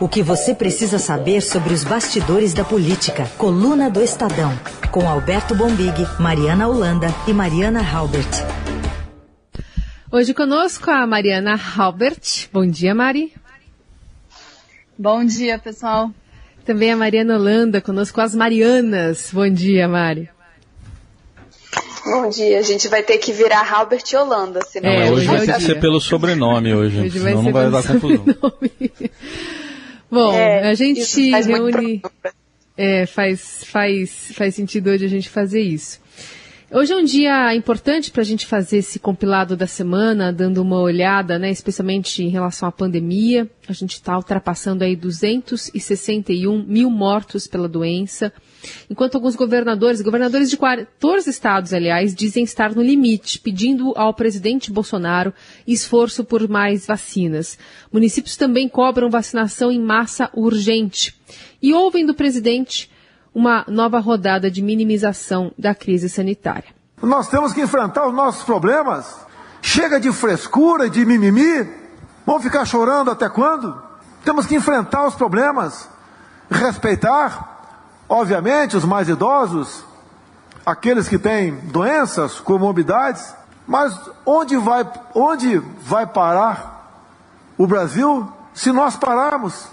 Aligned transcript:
O 0.00 0.08
que 0.08 0.22
você 0.22 0.54
precisa 0.54 0.98
saber 0.98 1.42
sobre 1.42 1.74
os 1.74 1.84
bastidores 1.84 2.54
da 2.54 2.64
política. 2.64 3.26
Coluna 3.36 3.90
do 3.90 4.02
Estadão. 4.02 4.50
Com 4.90 5.06
Alberto 5.06 5.54
Bombig, 5.54 5.94
Mariana 6.18 6.66
Holanda 6.66 7.08
e 7.28 7.34
Mariana 7.34 7.82
Halbert. 7.82 8.30
Hoje 10.10 10.32
conosco 10.32 10.90
a 10.90 11.06
Mariana 11.06 11.54
Halbert. 11.54 12.48
Bom 12.50 12.66
dia, 12.66 12.94
Mari. 12.94 13.34
Bom 14.98 15.22
dia, 15.22 15.58
pessoal. 15.58 16.10
Também 16.64 16.90
a 16.90 16.96
Mariana 16.96 17.34
Holanda, 17.34 17.82
conosco 17.82 18.22
as 18.22 18.34
Marianas. 18.34 19.28
Bom 19.34 19.50
dia, 19.50 19.86
Mari. 19.86 20.30
Bom 22.06 22.30
dia, 22.30 22.58
a 22.58 22.62
gente 22.62 22.88
vai 22.88 23.02
ter 23.02 23.18
que 23.18 23.34
virar 23.34 23.70
Halbert 23.70 24.04
Holanda, 24.14 24.62
senão 24.66 24.88
é, 24.88 25.10
hoje 25.10 25.26
vai 25.26 25.44
ter 25.44 25.54
que 25.56 25.62
ser 25.62 25.78
pelo 25.78 26.00
sobrenome 26.00 26.72
hoje, 26.72 26.98
hoje 27.00 27.18
senão 27.20 27.42
não 27.42 27.52
vai 27.52 27.70
dar 27.70 27.82
confusão. 27.82 28.24
Bom, 30.10 30.32
é, 30.32 30.68
a 30.68 30.74
gente 30.74 31.30
reúne. 31.30 32.02
É, 32.76 33.04
faz, 33.04 33.62
faz, 33.64 34.32
faz 34.32 34.54
sentido 34.54 34.88
hoje 34.88 35.04
a 35.04 35.08
gente 35.08 35.28
fazer 35.28 35.60
isso. 35.60 36.00
Hoje 36.72 36.92
é 36.92 36.96
um 36.96 37.02
dia 37.02 37.52
importante 37.56 38.12
para 38.12 38.22
a 38.22 38.24
gente 38.24 38.46
fazer 38.46 38.76
esse 38.76 39.00
compilado 39.00 39.56
da 39.56 39.66
semana, 39.66 40.32
dando 40.32 40.62
uma 40.62 40.78
olhada, 40.78 41.36
né, 41.36 41.50
especialmente 41.50 42.22
em 42.22 42.28
relação 42.28 42.68
à 42.68 42.70
pandemia. 42.70 43.50
A 43.66 43.72
gente 43.72 43.94
está 43.94 44.16
ultrapassando 44.16 44.84
aí 44.84 44.94
261 44.94 46.64
mil 46.64 46.88
mortos 46.88 47.48
pela 47.48 47.68
doença, 47.68 48.32
enquanto 48.88 49.16
alguns 49.16 49.34
governadores, 49.34 50.00
governadores 50.00 50.48
de 50.48 50.56
14 50.56 51.28
estados, 51.28 51.72
aliás, 51.72 52.14
dizem 52.14 52.44
estar 52.44 52.72
no 52.72 52.84
limite, 52.84 53.40
pedindo 53.40 53.92
ao 53.96 54.14
presidente 54.14 54.70
Bolsonaro 54.70 55.34
esforço 55.66 56.22
por 56.22 56.48
mais 56.48 56.86
vacinas. 56.86 57.58
Municípios 57.92 58.36
também 58.36 58.68
cobram 58.68 59.10
vacinação 59.10 59.72
em 59.72 59.80
massa 59.80 60.30
urgente. 60.32 61.16
E 61.60 61.74
ouvem 61.74 62.06
do 62.06 62.14
presidente 62.14 62.88
uma 63.34 63.64
nova 63.68 63.98
rodada 64.00 64.50
de 64.50 64.62
minimização 64.62 65.52
da 65.58 65.74
crise 65.74 66.08
sanitária. 66.08 66.74
Nós 67.02 67.28
temos 67.28 67.52
que 67.52 67.62
enfrentar 67.62 68.06
os 68.06 68.14
nossos 68.14 68.42
problemas. 68.42 69.16
Chega 69.62 69.98
de 69.98 70.12
frescura, 70.12 70.90
de 70.90 71.04
mimimi. 71.04 71.68
Vamos 72.26 72.42
ficar 72.42 72.64
chorando 72.64 73.10
até 73.10 73.28
quando? 73.28 73.80
Temos 74.24 74.46
que 74.46 74.54
enfrentar 74.54 75.06
os 75.06 75.14
problemas, 75.14 75.88
respeitar, 76.50 78.04
obviamente, 78.08 78.76
os 78.76 78.84
mais 78.84 79.08
idosos, 79.08 79.84
aqueles 80.64 81.08
que 81.08 81.18
têm 81.18 81.54
doenças, 81.70 82.38
comorbidades. 82.38 83.34
Mas 83.66 83.98
onde 84.26 84.56
vai, 84.56 84.90
onde 85.14 85.58
vai 85.82 86.06
parar 86.06 87.04
o 87.56 87.66
Brasil 87.66 88.30
se 88.52 88.72
nós 88.72 88.96
pararmos? 88.96 89.68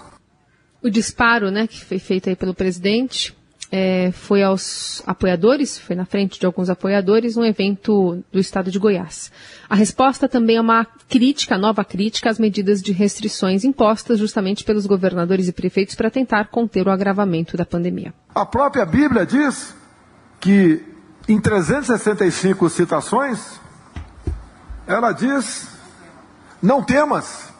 O 0.82 0.88
disparo, 0.88 1.50
né, 1.50 1.66
que 1.66 1.84
foi 1.84 1.98
feito 1.98 2.28
aí 2.28 2.36
pelo 2.36 2.54
presidente, 2.54 3.36
é, 3.70 4.10
foi 4.12 4.42
aos 4.42 5.02
apoiadores, 5.06 5.78
foi 5.78 5.94
na 5.94 6.06
frente 6.06 6.40
de 6.40 6.46
alguns 6.46 6.70
apoiadores, 6.70 7.36
um 7.36 7.44
evento 7.44 8.22
do 8.32 8.38
estado 8.38 8.70
de 8.70 8.78
Goiás. 8.78 9.30
A 9.68 9.74
resposta 9.74 10.28
também 10.28 10.56
é 10.56 10.60
uma 10.60 10.86
crítica, 11.08 11.58
nova 11.58 11.84
crítica 11.84 12.30
às 12.30 12.38
medidas 12.38 12.82
de 12.82 12.92
restrições 12.92 13.64
impostas 13.64 14.18
justamente 14.18 14.64
pelos 14.64 14.86
governadores 14.86 15.48
e 15.48 15.52
prefeitos 15.52 15.94
para 15.94 16.10
tentar 16.10 16.48
conter 16.48 16.86
o 16.86 16.90
agravamento 16.90 17.56
da 17.56 17.66
pandemia. 17.66 18.14
A 18.34 18.46
própria 18.46 18.86
Bíblia 18.86 19.26
diz 19.26 19.74
que 20.40 20.82
em 21.28 21.38
365 21.38 22.70
citações, 22.70 23.60
ela 24.86 25.12
diz: 25.12 25.68
não 26.62 26.82
temas, 26.82 27.52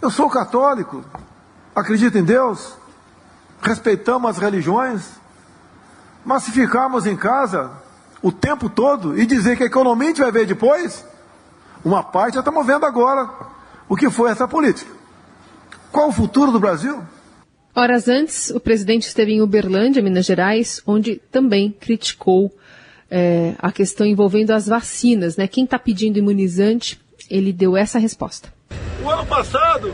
eu 0.00 0.10
sou 0.10 0.30
católico, 0.30 1.04
acredito 1.74 2.16
em 2.16 2.24
Deus, 2.24 2.74
respeitamos 3.60 4.30
as 4.30 4.38
religiões, 4.38 5.23
mas 6.24 6.44
se 6.44 6.50
ficarmos 6.50 7.06
em 7.06 7.16
casa 7.16 7.70
o 8.22 8.32
tempo 8.32 8.70
todo 8.70 9.18
e 9.18 9.26
dizer 9.26 9.56
que 9.56 9.62
a 9.62 9.66
economia 9.66 10.08
a 10.08 10.10
gente 10.10 10.22
vai 10.22 10.32
ver 10.32 10.46
depois, 10.46 11.04
uma 11.84 12.02
parte 12.02 12.34
já 12.34 12.40
estamos 12.40 12.66
vendo 12.66 12.86
agora 12.86 13.28
o 13.88 13.94
que 13.94 14.08
foi 14.08 14.30
essa 14.30 14.48
política. 14.48 14.90
Qual 15.92 16.08
o 16.08 16.12
futuro 16.12 16.50
do 16.50 16.58
Brasil? 16.58 17.02
Horas 17.74 18.08
antes, 18.08 18.50
o 18.50 18.60
presidente 18.60 19.06
esteve 19.06 19.32
em 19.32 19.42
Uberlândia, 19.42 20.02
Minas 20.02 20.24
Gerais, 20.24 20.80
onde 20.86 21.16
também 21.30 21.70
criticou 21.70 22.50
é, 23.10 23.54
a 23.58 23.70
questão 23.70 24.06
envolvendo 24.06 24.52
as 24.52 24.66
vacinas. 24.66 25.36
Né? 25.36 25.46
Quem 25.46 25.64
está 25.64 25.78
pedindo 25.78 26.18
imunizante, 26.18 27.00
ele 27.28 27.52
deu 27.52 27.76
essa 27.76 27.98
resposta. 27.98 28.48
O 29.04 29.10
ano 29.10 29.26
passado, 29.26 29.92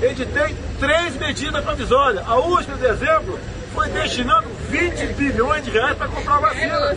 ele 0.00 0.24
tem 0.26 0.56
três 0.78 1.16
medidas 1.16 1.64
provisórias. 1.64 2.26
A 2.26 2.36
última, 2.36 2.76
de 2.76 2.82
dezembro, 2.82 3.38
foi 3.80 3.88
destinando 3.88 4.46
20 4.68 5.06
bilhões 5.14 5.64
de 5.64 5.70
reais 5.70 5.96
para 5.96 6.08
comprar 6.08 6.38
vacina. 6.38 6.94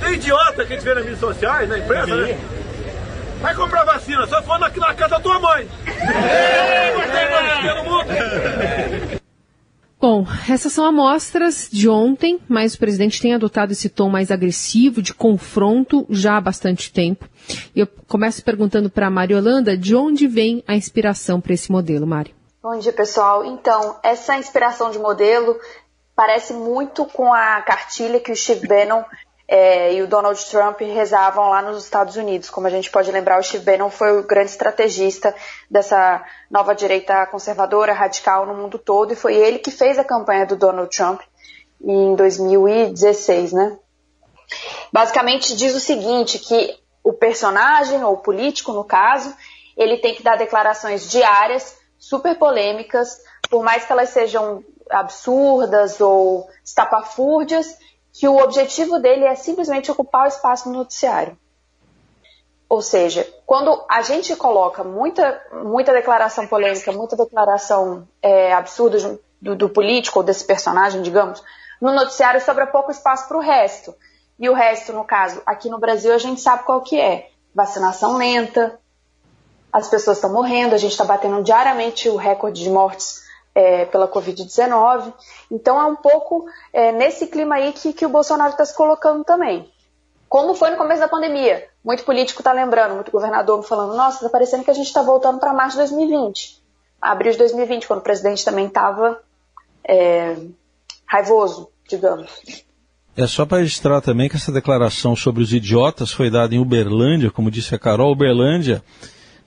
Tem 0.00 0.14
idiota 0.14 0.64
que 0.64 0.72
a 0.72 0.76
gente 0.76 0.82
vê 0.82 0.94
nas 0.94 1.04
mídias 1.04 1.20
sociais, 1.20 1.68
na 1.68 1.78
imprensa, 1.78 2.16
né? 2.16 2.38
Vai 3.42 3.54
comprar 3.54 3.84
vacina, 3.84 4.26
só 4.26 4.42
for 4.42 4.58
na, 4.58 4.70
na 4.70 4.94
casa 4.94 5.10
da 5.10 5.20
tua 5.20 5.38
mãe. 5.38 5.68
Bom, 10.00 10.26
essas 10.48 10.72
são 10.72 10.86
amostras 10.86 11.68
de 11.70 11.86
ontem, 11.86 12.40
mas 12.48 12.72
o 12.72 12.78
presidente 12.78 13.20
tem 13.20 13.34
adotado 13.34 13.72
esse 13.72 13.90
tom 13.90 14.08
mais 14.08 14.30
agressivo, 14.30 15.02
de 15.02 15.12
confronto, 15.12 16.06
já 16.08 16.38
há 16.38 16.40
bastante 16.40 16.90
tempo. 16.90 17.28
E 17.76 17.80
eu 17.80 17.86
começo 18.08 18.42
perguntando 18.42 18.88
para 18.88 19.08
a 19.08 19.10
Mari 19.10 19.34
Holanda 19.34 19.76
de 19.76 19.94
onde 19.94 20.26
vem 20.26 20.64
a 20.66 20.74
inspiração 20.74 21.42
para 21.42 21.52
esse 21.52 21.70
modelo, 21.70 22.06
Mari. 22.06 22.34
Bom 22.62 22.78
dia, 22.78 22.92
pessoal. 22.92 23.42
Então, 23.42 23.96
essa 24.02 24.36
inspiração 24.36 24.90
de 24.90 24.98
modelo 24.98 25.58
parece 26.20 26.52
muito 26.52 27.06
com 27.06 27.32
a 27.32 27.62
cartilha 27.62 28.20
que 28.20 28.30
o 28.30 28.36
Steve 28.36 28.68
Bannon 28.68 29.02
é, 29.48 29.94
e 29.94 30.02
o 30.02 30.06
Donald 30.06 30.38
Trump 30.50 30.78
rezavam 30.82 31.48
lá 31.48 31.62
nos 31.62 31.82
Estados 31.82 32.14
Unidos. 32.16 32.50
Como 32.50 32.66
a 32.66 32.70
gente 32.70 32.90
pode 32.90 33.10
lembrar, 33.10 33.40
o 33.40 33.42
Steve 33.42 33.64
Bannon 33.64 33.88
foi 33.88 34.18
o 34.18 34.22
grande 34.22 34.50
estrategista 34.50 35.34
dessa 35.70 36.22
nova 36.50 36.74
direita 36.74 37.24
conservadora, 37.24 37.94
radical 37.94 38.44
no 38.44 38.54
mundo 38.54 38.78
todo, 38.78 39.14
e 39.14 39.16
foi 39.16 39.34
ele 39.34 39.60
que 39.60 39.70
fez 39.70 39.98
a 39.98 40.04
campanha 40.04 40.44
do 40.44 40.56
Donald 40.56 40.94
Trump 40.94 41.22
em 41.82 42.14
2016, 42.14 43.54
né? 43.54 43.78
Basicamente 44.92 45.56
diz 45.56 45.74
o 45.74 45.80
seguinte, 45.80 46.38
que 46.38 46.78
o 47.02 47.14
personagem, 47.14 48.04
ou 48.04 48.18
político 48.18 48.74
no 48.74 48.84
caso, 48.84 49.34
ele 49.74 49.96
tem 49.96 50.14
que 50.14 50.22
dar 50.22 50.36
declarações 50.36 51.10
diárias 51.10 51.78
super 51.98 52.38
polêmicas, 52.38 53.22
por 53.48 53.62
mais 53.62 53.86
que 53.86 53.92
elas 53.92 54.10
sejam 54.10 54.62
absurdas 54.90 56.00
ou 56.00 56.48
estapafúrdias, 56.64 57.76
que 58.12 58.26
o 58.28 58.36
objetivo 58.36 58.98
dele 58.98 59.24
é 59.24 59.34
simplesmente 59.34 59.90
ocupar 59.90 60.24
o 60.24 60.28
espaço 60.28 60.68
no 60.68 60.78
noticiário. 60.78 61.38
Ou 62.68 62.82
seja, 62.82 63.26
quando 63.44 63.84
a 63.88 64.00
gente 64.02 64.34
coloca 64.36 64.84
muita, 64.84 65.42
muita 65.64 65.92
declaração 65.92 66.46
polêmica, 66.46 66.92
muita 66.92 67.16
declaração 67.16 68.06
é, 68.22 68.52
absurda 68.52 69.18
do, 69.40 69.56
do, 69.56 69.68
político 69.68 70.20
ou 70.20 70.24
desse 70.24 70.44
personagem, 70.44 71.02
digamos, 71.02 71.42
no 71.80 71.92
noticiário 71.92 72.40
sobra 72.40 72.66
pouco 72.66 72.92
espaço 72.92 73.26
para 73.26 73.36
o 73.36 73.40
resto. 73.40 73.94
E 74.38 74.48
o 74.48 74.54
resto, 74.54 74.92
no 74.92 75.04
caso, 75.04 75.42
aqui 75.44 75.68
no 75.68 75.78
Brasil, 75.78 76.14
a 76.14 76.18
gente 76.18 76.40
sabe 76.40 76.62
qual 76.62 76.80
que 76.80 77.00
é. 77.00 77.30
Vacinação 77.52 78.16
lenta, 78.16 78.78
as 79.72 79.88
pessoas 79.88 80.18
estão 80.18 80.32
morrendo, 80.32 80.74
a 80.74 80.78
gente 80.78 80.92
está 80.92 81.04
batendo 81.04 81.42
diariamente 81.42 82.08
o 82.08 82.16
recorde 82.16 82.62
de 82.62 82.70
mortes 82.70 83.29
é, 83.54 83.84
pela 83.84 84.08
Covid-19. 84.08 85.12
Então 85.50 85.80
é 85.80 85.84
um 85.84 85.96
pouco 85.96 86.46
é, 86.72 86.92
nesse 86.92 87.26
clima 87.26 87.56
aí 87.56 87.72
que, 87.72 87.92
que 87.92 88.06
o 88.06 88.10
Bolsonaro 88.10 88.52
está 88.52 88.64
se 88.64 88.74
colocando 88.74 89.24
também. 89.24 89.68
Como 90.28 90.54
foi 90.54 90.70
no 90.70 90.76
começo 90.76 91.00
da 91.00 91.08
pandemia. 91.08 91.68
Muito 91.84 92.04
político 92.04 92.40
está 92.40 92.52
lembrando, 92.52 92.94
muito 92.94 93.10
governador 93.10 93.62
falando, 93.64 93.96
nossa, 93.96 94.18
está 94.18 94.28
parecendo 94.28 94.62
que 94.62 94.70
a 94.70 94.74
gente 94.74 94.86
está 94.86 95.02
voltando 95.02 95.40
para 95.40 95.52
março 95.52 95.72
de 95.72 95.78
2020. 95.78 96.60
Abril 97.00 97.32
de 97.32 97.38
2020, 97.38 97.86
quando 97.86 98.00
o 98.00 98.02
presidente 98.02 98.44
também 98.44 98.66
estava 98.66 99.20
é, 99.82 100.36
raivoso, 101.06 101.70
digamos. 101.88 102.30
É 103.16 103.26
só 103.26 103.44
para 103.44 103.58
registrar 103.58 104.00
também 104.00 104.28
que 104.28 104.36
essa 104.36 104.52
declaração 104.52 105.16
sobre 105.16 105.42
os 105.42 105.52
idiotas 105.52 106.12
foi 106.12 106.30
dada 106.30 106.54
em 106.54 106.60
Uberlândia, 106.60 107.30
como 107.30 107.50
disse 107.50 107.74
a 107.74 107.78
Carol, 107.78 108.12
Uberlândia 108.12 108.82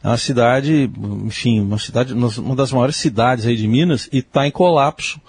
é 0.04 0.08
uma 0.08 0.18
cidade, 0.18 0.92
enfim, 1.26 1.62
uma 1.62 1.80
cidade, 1.80 2.14
uma 2.14 2.56
das 2.56 2.74
maiores 2.74 2.98
cidades 2.98 3.46
aí 3.46 3.56
de 3.56 3.68
Minas 3.68 4.10
e 4.12 4.18
está 4.18 4.46
em 4.46 4.52
colapso 4.52 5.22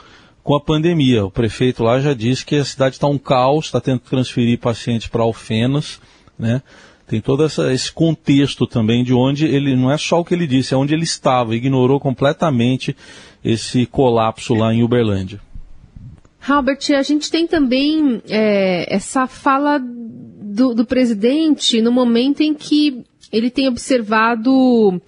com 0.42 0.56
a 0.56 0.60
pandemia. 0.60 1.24
O 1.24 1.30
prefeito 1.30 1.84
lá 1.84 2.00
já 2.00 2.12
disse 2.12 2.44
que 2.44 2.56
a 2.56 2.64
cidade 2.64 2.96
está 2.96 3.06
um 3.06 3.16
caos, 3.16 3.66
está 3.66 3.80
tendo 3.80 4.00
que 4.00 4.10
transferir 4.10 4.58
pacientes 4.58 5.06
para 5.06 5.22
Alfenas, 5.22 6.00
né? 6.36 6.60
Tem 7.06 7.20
todo 7.20 7.44
essa, 7.44 7.72
esse 7.72 7.92
contexto 7.92 8.66
também 8.66 9.04
de 9.04 9.12
onde 9.12 9.46
ele, 9.46 9.76
não 9.76 9.90
é 9.90 9.98
só 9.98 10.20
o 10.20 10.24
que 10.24 10.34
ele 10.34 10.46
disse, 10.46 10.74
é 10.74 10.76
onde 10.76 10.94
ele 10.94 11.04
estava, 11.04 11.54
ignorou 11.54 12.00
completamente 12.00 12.96
esse 13.44 13.86
colapso 13.86 14.54
lá 14.54 14.72
em 14.72 14.82
Uberlândia. 14.82 15.40
Albert, 16.48 16.80
a 16.96 17.02
gente 17.02 17.30
tem 17.30 17.46
também 17.46 18.22
é, 18.28 18.92
essa 18.92 19.26
fala 19.26 19.78
do, 19.78 20.74
do 20.74 20.84
presidente 20.84 21.80
no 21.80 21.92
momento 21.92 22.42
em 22.42 22.54
que 22.54 23.04
ele 23.34 23.50
tem 23.50 23.68
observado 23.68 25.00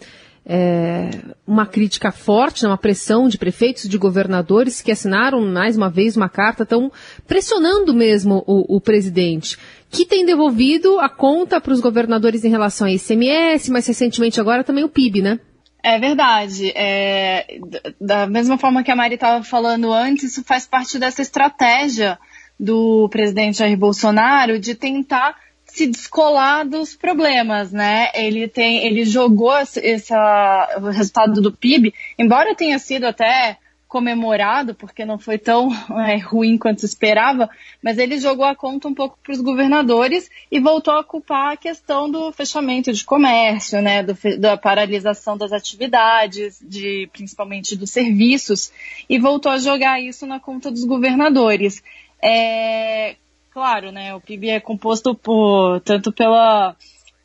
é, 0.44 1.11
uma 1.46 1.64
crítica 1.64 2.11
forte, 2.11 2.62
né, 2.62 2.69
uma 2.69 2.78
pressão 2.78 3.28
de 3.28 3.38
prefeitos, 3.38 3.88
de 3.88 3.96
governadores 3.96 4.82
que 4.82 4.90
assinaram 4.90 5.40
mais 5.40 5.76
uma 5.76 5.88
vez 5.88 6.17
uma 6.17 6.28
carta, 6.28 6.64
estão 6.64 6.90
pressionando 7.26 7.94
mesmo 7.94 8.43
o, 8.46 8.76
o 8.76 8.81
presidente, 8.81 9.56
que 9.90 10.05
tem 10.05 10.26
devolvido 10.26 10.99
a 10.99 11.08
conta 11.08 11.61
para 11.61 11.73
os 11.73 11.81
governadores 11.81 12.44
em 12.44 12.50
relação 12.50 12.87
a 12.87 12.93
ICMS, 12.93 13.70
mas 13.70 13.87
recentemente 13.87 14.40
agora 14.40 14.64
também 14.64 14.84
o 14.84 14.88
PIB, 14.88 15.22
né? 15.22 15.40
É 15.82 16.00
verdade. 16.00 16.72
É, 16.75 17.61
da 18.00 18.26
mesma 18.26 18.58
forma 18.58 18.82
que 18.82 18.90
a 18.90 18.96
Mari 18.96 19.14
estava 19.14 19.44
falando 19.44 19.93
antes, 19.93 20.32
isso 20.32 20.43
faz 20.43 20.67
parte 20.67 20.99
dessa 20.99 21.22
estratégia 21.22 22.19
do 22.58 23.08
presidente 23.08 23.58
Jair 23.58 23.76
Bolsonaro 23.76 24.58
de 24.58 24.75
tentar 24.75 25.37
se 25.76 25.87
descolar 25.87 26.67
dos 26.67 26.96
problemas, 26.96 27.70
né? 27.70 28.11
Ele 28.14 28.49
tem, 28.49 28.87
ele 28.87 29.05
jogou 29.05 29.55
essa, 29.55 30.78
o 30.81 30.87
resultado 30.87 31.43
do 31.43 31.52
PIB, 31.52 31.93
embora 32.19 32.55
tenha 32.55 32.78
sido 32.78 33.05
até 33.05 33.58
comemorado, 33.87 34.75
porque 34.75 35.05
não 35.05 35.19
foi 35.19 35.37
tão 35.37 35.69
é, 36.08 36.17
ruim 36.17 36.56
quanto 36.56 36.81
se 36.81 36.87
esperava, 36.87 37.50
mas 37.82 37.99
ele 37.99 38.19
jogou 38.19 38.46
a 38.46 38.56
conta 38.56 38.88
um 38.88 38.94
pouco 38.94 39.19
para 39.23 39.34
os 39.34 39.40
governadores 39.43 40.31
e 40.50 40.58
voltou 40.58 40.94
a 40.94 41.05
culpar 41.05 41.52
a 41.52 41.56
questão 41.58 42.11
do 42.11 42.32
fechamento 42.32 42.90
de 42.90 43.05
comércio, 43.05 43.82
né, 43.82 44.02
do, 44.02 44.17
da 44.38 44.56
paralisação 44.56 45.37
das 45.37 45.52
atividades, 45.52 46.58
de, 46.62 47.06
principalmente 47.12 47.76
dos 47.76 47.90
serviços, 47.90 48.72
e 49.11 49.19
voltou 49.19 49.52
a 49.52 49.58
jogar 49.58 50.00
isso 50.00 50.26
na 50.26 50.40
conta 50.40 50.70
dos 50.70 50.84
governadores. 50.84 51.82
É, 52.22 53.17
claro, 53.56 53.91
né? 53.91 54.14
O 54.14 54.20
PIB 54.20 54.50
é 54.50 54.61
composto 54.61 55.14
por 55.14 55.81
tanto 55.81 56.12
pela 56.12 56.76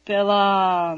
pela, 0.05 0.97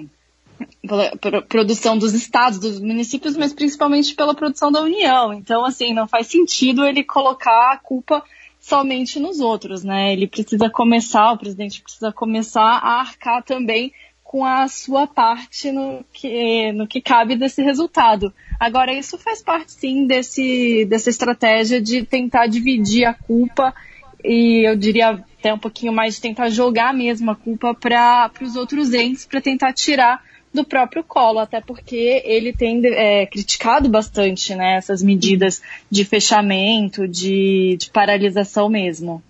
pela 1.19 1.41
produção 1.41 1.97
dos 1.97 2.13
estados, 2.13 2.59
dos 2.59 2.79
municípios, 2.79 3.35
mas 3.35 3.51
principalmente 3.51 4.13
pela 4.13 4.35
produção 4.35 4.71
da 4.71 4.79
União. 4.79 5.33
Então, 5.33 5.65
assim, 5.65 5.91
não 5.91 6.07
faz 6.07 6.27
sentido 6.27 6.85
ele 6.85 7.03
colocar 7.03 7.73
a 7.73 7.77
culpa 7.77 8.23
somente 8.59 9.19
nos 9.19 9.39
outros, 9.39 9.83
né? 9.83 10.13
Ele 10.13 10.27
precisa 10.27 10.69
começar, 10.69 11.31
o 11.31 11.37
presidente 11.39 11.81
precisa 11.81 12.11
começar 12.11 12.61
a 12.61 12.99
arcar 12.99 13.41
também 13.41 13.91
com 14.23 14.45
a 14.45 14.67
sua 14.67 15.07
parte 15.07 15.71
no 15.71 16.05
que, 16.13 16.71
no 16.73 16.85
que 16.85 17.01
cabe 17.01 17.35
desse 17.35 17.63
resultado. 17.63 18.31
Agora, 18.59 18.93
isso 18.93 19.17
faz 19.17 19.41
parte, 19.41 19.71
sim, 19.71 20.05
desse, 20.05 20.85
dessa 20.85 21.09
estratégia 21.09 21.81
de 21.81 22.05
tentar 22.05 22.45
dividir 22.45 23.05
a 23.05 23.15
culpa 23.15 23.73
e 24.23 24.67
eu 24.67 24.75
diria 24.75 25.09
até 25.09 25.53
um 25.53 25.59
pouquinho 25.59 25.91
mais 25.91 26.15
de 26.15 26.21
tentar 26.21 26.49
jogar 26.49 26.93
mesmo 26.93 27.29
a 27.31 27.35
culpa 27.35 27.73
para 27.73 28.31
os 28.41 28.55
outros 28.55 28.93
entes, 28.93 29.25
para 29.25 29.41
tentar 29.41 29.73
tirar 29.73 30.21
do 30.53 30.63
próprio 30.63 31.03
colo, 31.03 31.39
até 31.39 31.59
porque 31.59 32.21
ele 32.23 32.53
tem 32.53 32.79
é, 32.85 33.25
criticado 33.25 33.89
bastante 33.89 34.53
né, 34.53 34.75
essas 34.75 35.01
medidas 35.01 35.61
de 35.89 36.05
fechamento, 36.05 37.07
de, 37.07 37.75
de 37.77 37.89
paralisação 37.89 38.69
mesmo. 38.69 39.21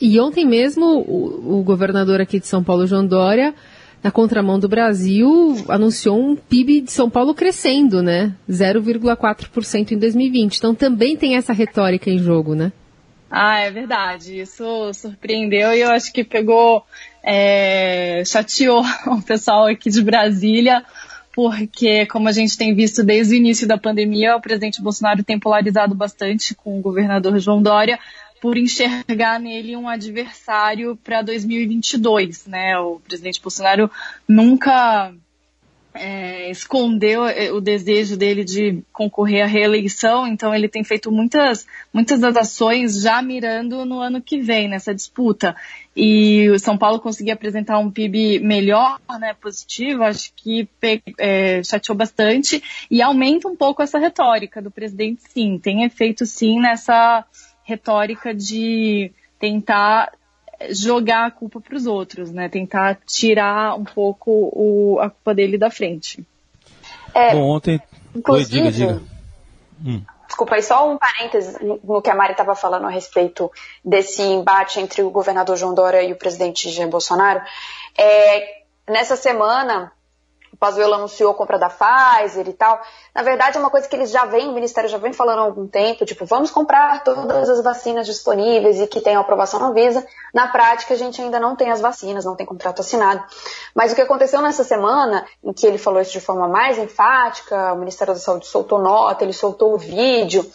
E 0.00 0.18
ontem 0.18 0.44
mesmo 0.44 0.84
o, 0.84 1.60
o, 1.60 1.62
governador 1.62 2.20
aqui 2.20 2.40
de 2.40 2.46
São 2.46 2.64
Paulo, 2.64 2.86
João 2.86 3.06
Dória, 3.06 3.54
na 4.02 4.10
contramão 4.10 4.58
do 4.58 4.68
Brasil, 4.68 5.56
anunciou 5.68 6.18
um 6.18 6.36
PIB 6.36 6.82
de 6.82 6.92
São 6.92 7.08
Paulo 7.08 7.34
crescendo, 7.34 8.02
né? 8.02 8.34
0,4% 8.50 9.92
em 9.92 9.98
2020. 9.98 10.58
Então 10.58 10.74
também 10.74 11.16
tem 11.16 11.36
essa 11.36 11.52
retórica 11.52 12.10
em 12.10 12.18
jogo, 12.18 12.54
né? 12.54 12.72
Ah, 13.30 13.60
é 13.60 13.70
verdade. 13.70 14.40
Isso 14.40 14.92
surpreendeu 14.94 15.72
e 15.74 15.80
eu 15.80 15.90
acho 15.90 16.12
que 16.12 16.24
pegou, 16.24 16.84
é, 17.22 18.22
chateou 18.24 18.82
o 19.06 19.22
pessoal 19.22 19.66
aqui 19.66 19.90
de 19.90 20.02
Brasília, 20.02 20.84
porque, 21.34 22.06
como 22.06 22.28
a 22.28 22.32
gente 22.32 22.56
tem 22.56 22.74
visto 22.74 23.02
desde 23.04 23.34
o 23.34 23.36
início 23.36 23.68
da 23.68 23.76
pandemia, 23.76 24.36
o 24.36 24.40
presidente 24.40 24.80
Bolsonaro 24.80 25.22
tem 25.22 25.38
polarizado 25.38 25.94
bastante 25.94 26.54
com 26.54 26.78
o 26.78 26.82
governador 26.82 27.38
João 27.38 27.60
Dória 27.60 27.98
por 28.40 28.56
enxergar 28.56 29.40
nele 29.40 29.76
um 29.76 29.88
adversário 29.88 30.96
para 30.96 31.22
2022, 31.22 32.46
né? 32.46 32.78
O 32.78 33.00
presidente 33.00 33.40
Bolsonaro 33.40 33.90
nunca 34.28 35.12
é, 35.98 36.50
escondeu 36.50 37.24
é, 37.24 37.50
o 37.52 37.60
desejo 37.60 38.16
dele 38.16 38.44
de 38.44 38.82
concorrer 38.92 39.42
à 39.42 39.46
reeleição, 39.46 40.26
então 40.26 40.54
ele 40.54 40.68
tem 40.68 40.84
feito 40.84 41.10
muitas, 41.10 41.66
muitas 41.92 42.20
das 42.20 42.36
ações 42.36 43.00
já 43.00 43.20
mirando 43.22 43.84
no 43.84 44.00
ano 44.00 44.20
que 44.20 44.40
vem, 44.40 44.68
nessa 44.68 44.94
disputa. 44.94 45.56
E 45.94 46.48
o 46.50 46.58
São 46.58 46.76
Paulo 46.76 47.00
conseguir 47.00 47.30
apresentar 47.30 47.78
um 47.78 47.90
PIB 47.90 48.40
melhor, 48.40 49.00
né, 49.18 49.34
positivo, 49.34 50.02
acho 50.02 50.32
que 50.36 50.68
é, 51.18 51.62
chateou 51.62 51.96
bastante 51.96 52.62
e 52.90 53.00
aumenta 53.00 53.48
um 53.48 53.56
pouco 53.56 53.82
essa 53.82 53.98
retórica 53.98 54.60
do 54.60 54.70
presidente, 54.70 55.22
sim. 55.28 55.58
Tem 55.58 55.84
efeito, 55.84 56.26
sim, 56.26 56.60
nessa 56.60 57.24
retórica 57.64 58.34
de 58.34 59.10
tentar 59.38 60.12
jogar 60.70 61.26
a 61.26 61.30
culpa 61.30 61.60
para 61.60 61.76
os 61.76 61.86
outros, 61.86 62.30
né? 62.30 62.48
Tentar 62.48 62.98
tirar 63.06 63.74
um 63.78 63.84
pouco 63.84 64.30
o, 64.30 64.98
a 65.00 65.10
culpa 65.10 65.34
dele 65.34 65.58
da 65.58 65.70
frente. 65.70 66.26
É, 67.14 67.32
Bom, 67.32 67.50
ontem. 67.50 67.80
Oi, 68.28 68.44
diga, 68.44 68.70
diga. 68.70 69.02
Hum. 69.84 70.02
Desculpa 70.26 70.56
aí, 70.56 70.62
só 70.62 70.90
um 70.90 70.98
parênteses 70.98 71.56
no 71.60 72.02
que 72.02 72.10
a 72.10 72.14
Mari 72.14 72.32
estava 72.32 72.54
falando 72.54 72.86
a 72.86 72.90
respeito 72.90 73.50
desse 73.84 74.22
embate 74.22 74.80
entre 74.80 75.02
o 75.02 75.10
governador 75.10 75.56
João 75.56 75.74
Dória 75.74 76.02
e 76.02 76.12
o 76.12 76.16
presidente 76.16 76.70
Jair 76.70 76.88
Bolsonaro. 76.88 77.40
É, 77.96 78.62
nessa 78.88 79.16
semana, 79.16 79.92
o 80.56 80.58
Pazuello 80.58 80.94
anunciou 80.94 81.30
a 81.30 81.34
compra 81.34 81.58
da 81.58 81.68
Pfizer 81.68 82.48
e 82.48 82.52
tal. 82.54 82.80
Na 83.14 83.22
verdade, 83.22 83.58
é 83.58 83.60
uma 83.60 83.68
coisa 83.68 83.86
que 83.86 83.94
eles 83.94 84.10
já 84.10 84.24
vêm, 84.24 84.48
o 84.48 84.52
Ministério 84.52 84.88
já 84.88 84.96
vem 84.96 85.12
falando 85.12 85.40
há 85.40 85.42
algum 85.42 85.68
tempo, 85.68 86.06
tipo, 86.06 86.24
vamos 86.24 86.50
comprar 86.50 87.04
todas 87.04 87.50
as 87.50 87.62
vacinas 87.62 88.06
disponíveis 88.06 88.80
e 88.80 88.86
que 88.86 89.02
tenham 89.02 89.20
aprovação 89.20 89.60
na 89.60 89.70
Visa. 89.70 90.04
Na 90.32 90.48
prática, 90.48 90.94
a 90.94 90.96
gente 90.96 91.20
ainda 91.20 91.38
não 91.38 91.54
tem 91.54 91.70
as 91.70 91.82
vacinas, 91.82 92.24
não 92.24 92.34
tem 92.34 92.46
contrato 92.46 92.80
assinado. 92.80 93.22
Mas 93.74 93.92
o 93.92 93.94
que 93.94 94.00
aconteceu 94.00 94.40
nessa 94.40 94.64
semana, 94.64 95.26
em 95.44 95.52
que 95.52 95.66
ele 95.66 95.76
falou 95.76 96.00
isso 96.00 96.12
de 96.12 96.20
forma 96.20 96.48
mais 96.48 96.78
enfática, 96.78 97.74
o 97.74 97.76
Ministério 97.76 98.14
da 98.14 98.20
Saúde 98.20 98.46
soltou 98.46 98.78
nota, 98.78 99.24
ele 99.24 99.34
soltou 99.34 99.74
o 99.74 99.78
vídeo, 99.78 100.50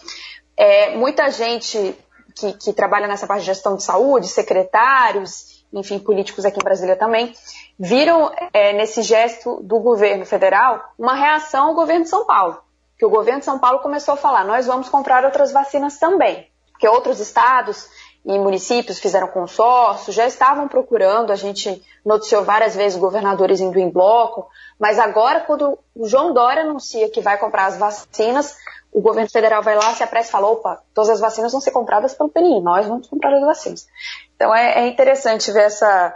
é, 0.57 0.95
muita 0.95 1.29
gente 1.29 1.95
que, 2.35 2.53
que 2.53 2.73
trabalha 2.73 3.07
nessa 3.07 3.27
parte 3.27 3.41
de 3.41 3.47
gestão 3.47 3.75
de 3.75 3.83
saúde, 3.83 4.27
secretários, 4.27 5.61
enfim, 5.73 5.99
políticos 5.99 6.43
aqui 6.43 6.59
em 6.59 6.63
Brasília 6.63 6.95
também, 6.95 7.33
viram 7.81 8.31
é, 8.53 8.73
nesse 8.73 9.01
gesto 9.01 9.59
do 9.63 9.79
governo 9.79 10.23
federal 10.23 10.93
uma 10.99 11.15
reação 11.15 11.69
ao 11.69 11.73
governo 11.73 12.03
de 12.03 12.09
São 12.09 12.27
Paulo. 12.27 12.61
Que 12.95 13.03
o 13.03 13.09
governo 13.09 13.39
de 13.39 13.45
São 13.45 13.57
Paulo 13.57 13.79
começou 13.79 14.13
a 14.13 14.17
falar: 14.17 14.45
nós 14.45 14.67
vamos 14.67 14.87
comprar 14.87 15.25
outras 15.25 15.51
vacinas 15.51 15.97
também. 15.97 16.47
Porque 16.71 16.87
outros 16.87 17.19
estados 17.19 17.89
e 18.23 18.37
municípios 18.37 18.99
fizeram 18.99 19.27
consórcio, 19.27 20.13
já 20.13 20.27
estavam 20.27 20.67
procurando, 20.67 21.31
a 21.31 21.35
gente 21.35 21.83
noticiou 22.05 22.43
várias 22.43 22.75
vezes 22.75 22.99
governadores 22.99 23.59
indo 23.59 23.79
em 23.79 23.89
bloco, 23.89 24.47
mas 24.79 24.99
agora, 24.99 25.39
quando 25.39 25.77
o 25.95 26.07
João 26.07 26.31
Dória 26.31 26.61
anuncia 26.61 27.09
que 27.09 27.19
vai 27.19 27.39
comprar 27.39 27.65
as 27.65 27.77
vacinas, 27.77 28.55
o 28.91 29.01
governo 29.01 29.29
federal 29.29 29.63
vai 29.63 29.75
lá, 29.75 29.91
se 29.95 30.03
apressa 30.03 30.29
e 30.29 30.31
fala: 30.31 30.47
opa, 30.51 30.83
todas 30.93 31.09
as 31.09 31.19
vacinas 31.19 31.51
vão 31.51 31.61
ser 31.61 31.71
compradas 31.71 32.13
pelo 32.13 32.29
PNI, 32.29 32.61
nós 32.61 32.85
vamos 32.85 33.07
comprar 33.07 33.33
as 33.33 33.41
vacinas. 33.41 33.87
Então 34.35 34.53
é, 34.53 34.83
é 34.83 34.87
interessante 34.87 35.51
ver 35.51 35.63
essa, 35.63 36.15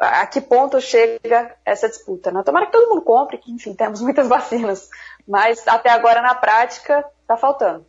a 0.00 0.26
que 0.26 0.40
ponto 0.40 0.80
chega 0.80 1.54
essa 1.64 1.88
disputa. 1.88 2.32
Né? 2.32 2.42
Tomara 2.42 2.66
que 2.66 2.72
todo 2.72 2.88
mundo 2.88 3.02
compre, 3.02 3.38
que 3.38 3.52
enfim, 3.52 3.74
temos 3.74 4.00
muitas 4.00 4.26
vacinas, 4.26 4.88
mas 5.28 5.66
até 5.68 5.90
agora 5.90 6.22
na 6.22 6.34
prática 6.34 7.04
está 7.22 7.36
faltando. 7.36 7.84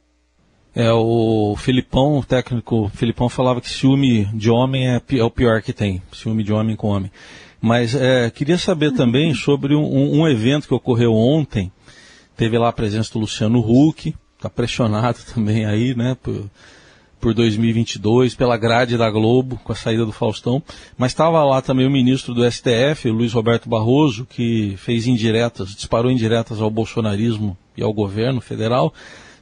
É, 0.76 0.92
o 0.92 1.56
Filipão, 1.58 2.18
o 2.18 2.24
técnico 2.24 2.90
Filipão 2.94 3.28
falava 3.28 3.60
que 3.60 3.70
ciúme 3.70 4.26
de 4.34 4.50
homem 4.50 4.96
é, 4.96 5.02
é 5.18 5.24
o 5.24 5.32
pior 5.32 5.62
que 5.62 5.74
tem, 5.74 6.02
ciúme 6.14 6.44
de 6.44 6.54
homem 6.54 6.76
com 6.76 6.88
homem. 6.88 7.12
Mas 7.60 7.94
é, 7.94 8.30
queria 8.30 8.58
saber 8.58 8.92
também 8.94 9.34
sobre 9.34 9.76
um, 9.76 10.22
um, 10.22 10.28
evento 10.28 10.68
que 10.68 10.74
ocorreu 10.74 11.14
ontem, 11.14 11.72
teve 12.36 12.58
lá 12.58 12.70
a 12.70 12.74
presença 12.74 13.12
do 13.14 13.20
Luciano 13.20 13.60
Huck, 13.60 14.16
está 14.36 14.50
pressionado 14.50 15.20
também 15.34 15.66
aí, 15.66 15.94
né, 15.94 16.16
por, 16.22 16.50
por 17.22 17.34
2022, 17.36 18.34
pela 18.34 18.58
grade 18.58 18.98
da 18.98 19.10
Globo, 19.10 19.60
com 19.64 19.72
a 19.72 19.76
saída 19.76 20.06
do 20.06 20.12
Faustão. 20.12 20.62
Mas 20.98 21.12
estava 21.12 21.44
lá 21.46 21.62
também 21.62 21.86
o 21.86 21.92
ministro 21.92 22.34
do 22.34 22.44
STF, 22.52 23.08
o 23.08 23.14
Luiz 23.14 23.32
Roberto 23.32 23.70
Barroso, 23.70 24.26
que 24.26 24.76
fez 24.78 25.06
indiretas, 25.06 25.76
disparou 25.76 26.12
indiretas 26.12 26.60
ao 26.60 26.72
bolsonarismo 26.72 27.56
e 27.78 27.84
ao 27.84 27.94
governo 27.94 28.42
federal, 28.42 28.92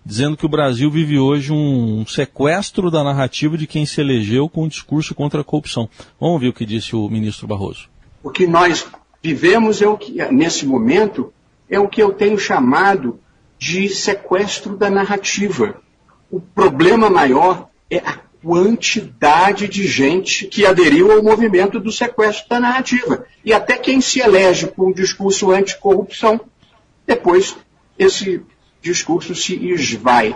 dizendo 0.06 0.36
que 0.36 0.46
o 0.46 0.50
Brasil 0.50 0.92
vive 0.92 1.18
hoje 1.18 1.54
um 1.54 2.06
sequestro 2.06 2.92
da 2.92 3.04
narrativa 3.04 3.58
de 3.58 3.66
quem 3.66 3.86
se 3.86 4.02
elegeu 4.02 4.50
com 4.50 4.64
um 4.64 4.68
discurso 4.68 5.16
contra 5.16 5.42
a 5.42 5.44
corrupção. 5.44 5.90
Vamos 6.20 6.34
ouvir 6.34 6.50
o 6.50 6.54
que 6.54 6.66
disse 6.66 6.96
o 6.96 7.10
ministro 7.10 7.48
Barroso. 7.48 7.88
O 8.22 8.30
que 8.30 8.46
nós 8.46 8.86
vivemos 9.24 9.82
é 9.82 9.88
o 9.88 9.98
que, 9.98 10.12
nesse 10.32 10.66
momento, 10.66 11.32
é 11.70 11.80
o 11.80 11.88
que 11.88 12.04
eu 12.04 12.12
tenho 12.12 12.38
chamado 12.38 13.20
de 13.58 13.88
sequestro 13.90 14.76
da 14.76 14.90
narrativa. 14.90 15.76
O 16.32 16.40
problema 16.40 17.10
maior 17.10 17.69
é 17.90 17.98
a 17.98 18.20
quantidade 18.42 19.68
de 19.68 19.86
gente 19.86 20.48
que 20.48 20.66
aderiu 20.66 21.12
ao 21.12 21.24
movimento 21.24 21.80
do 21.80 21.92
sequestro 21.92 22.50
da 22.50 22.60
narrativa. 22.60 23.26
E 23.44 23.52
até 23.52 23.78
quem 23.78 24.00
se 24.00 24.20
elege 24.20 24.68
por 24.68 24.88
um 24.88 24.94
discurso 24.94 25.52
anticorrupção 25.52 26.40
depois 27.06 27.56
esse 27.98 28.42
discurso 28.82 29.36
se 29.36 29.56
esvai. 29.72 30.36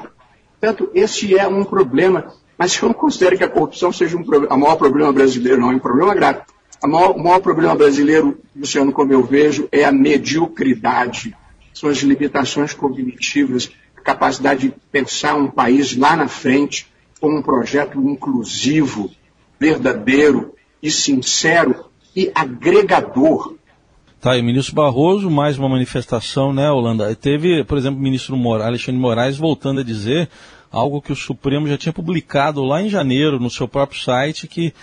Portanto, 0.60 0.90
esse 0.94 1.38
é 1.38 1.48
um 1.48 1.64
problema, 1.64 2.34
mas 2.58 2.76
eu 2.82 2.88
não 2.88 2.94
considero 2.94 3.38
que 3.38 3.44
a 3.44 3.50
corrupção 3.50 3.94
seja 3.94 4.18
um, 4.18 4.24
o 4.24 4.58
maior 4.58 4.76
problema 4.76 5.14
brasileiro, 5.14 5.62
não, 5.62 5.72
é 5.72 5.76
um 5.76 5.80
problema 5.80 6.16
grave. 6.16 6.42
Maior, 6.84 7.12
o 7.12 7.24
maior 7.24 7.40
problema 7.40 7.76
brasileiro, 7.76 8.40
Luciano, 8.54 8.92
como 8.92 9.14
eu 9.14 9.24
vejo, 9.24 9.70
é 9.72 9.86
a 9.86 9.92
mediocridade, 9.92 11.36
são 11.74 11.90
as 11.90 11.98
limitações 12.00 12.74
cognitivas, 12.74 13.72
a 13.96 14.02
capacidade 14.02 14.68
de 14.68 14.76
pensar 14.92 15.36
um 15.36 15.48
país 15.50 15.96
lá 15.96 16.16
na 16.16 16.28
frente 16.28 16.92
como 17.24 17.38
um 17.38 17.42
projeto 17.42 18.02
inclusivo, 18.02 19.10
verdadeiro 19.58 20.54
e 20.82 20.92
sincero 20.92 21.86
e 22.14 22.30
agregador. 22.36 23.56
Tá, 24.20 24.36
e 24.36 24.42
o 24.42 24.44
ministro 24.44 24.76
Barroso, 24.76 25.32
mais 25.32 25.58
uma 25.58 25.70
manifestação, 25.70 26.52
né, 26.52 26.70
Holanda? 26.70 27.16
Teve, 27.16 27.64
por 27.64 27.78
exemplo, 27.78 27.98
o 27.98 28.04
ministro 28.04 28.36
Alexandre 28.62 29.00
Moraes 29.00 29.38
voltando 29.38 29.80
a 29.80 29.84
dizer 29.86 30.28
algo 30.70 31.02
que 31.02 31.14
o 31.14 31.16
Supremo 31.16 31.66
já 31.66 31.78
tinha 31.78 31.94
publicado 31.94 32.62
lá 32.62 32.82
em 32.82 32.90
janeiro 32.90 33.40
no 33.40 33.50
seu 33.50 33.70
próprio 33.70 34.02
site, 34.02 34.46
que 34.46 34.74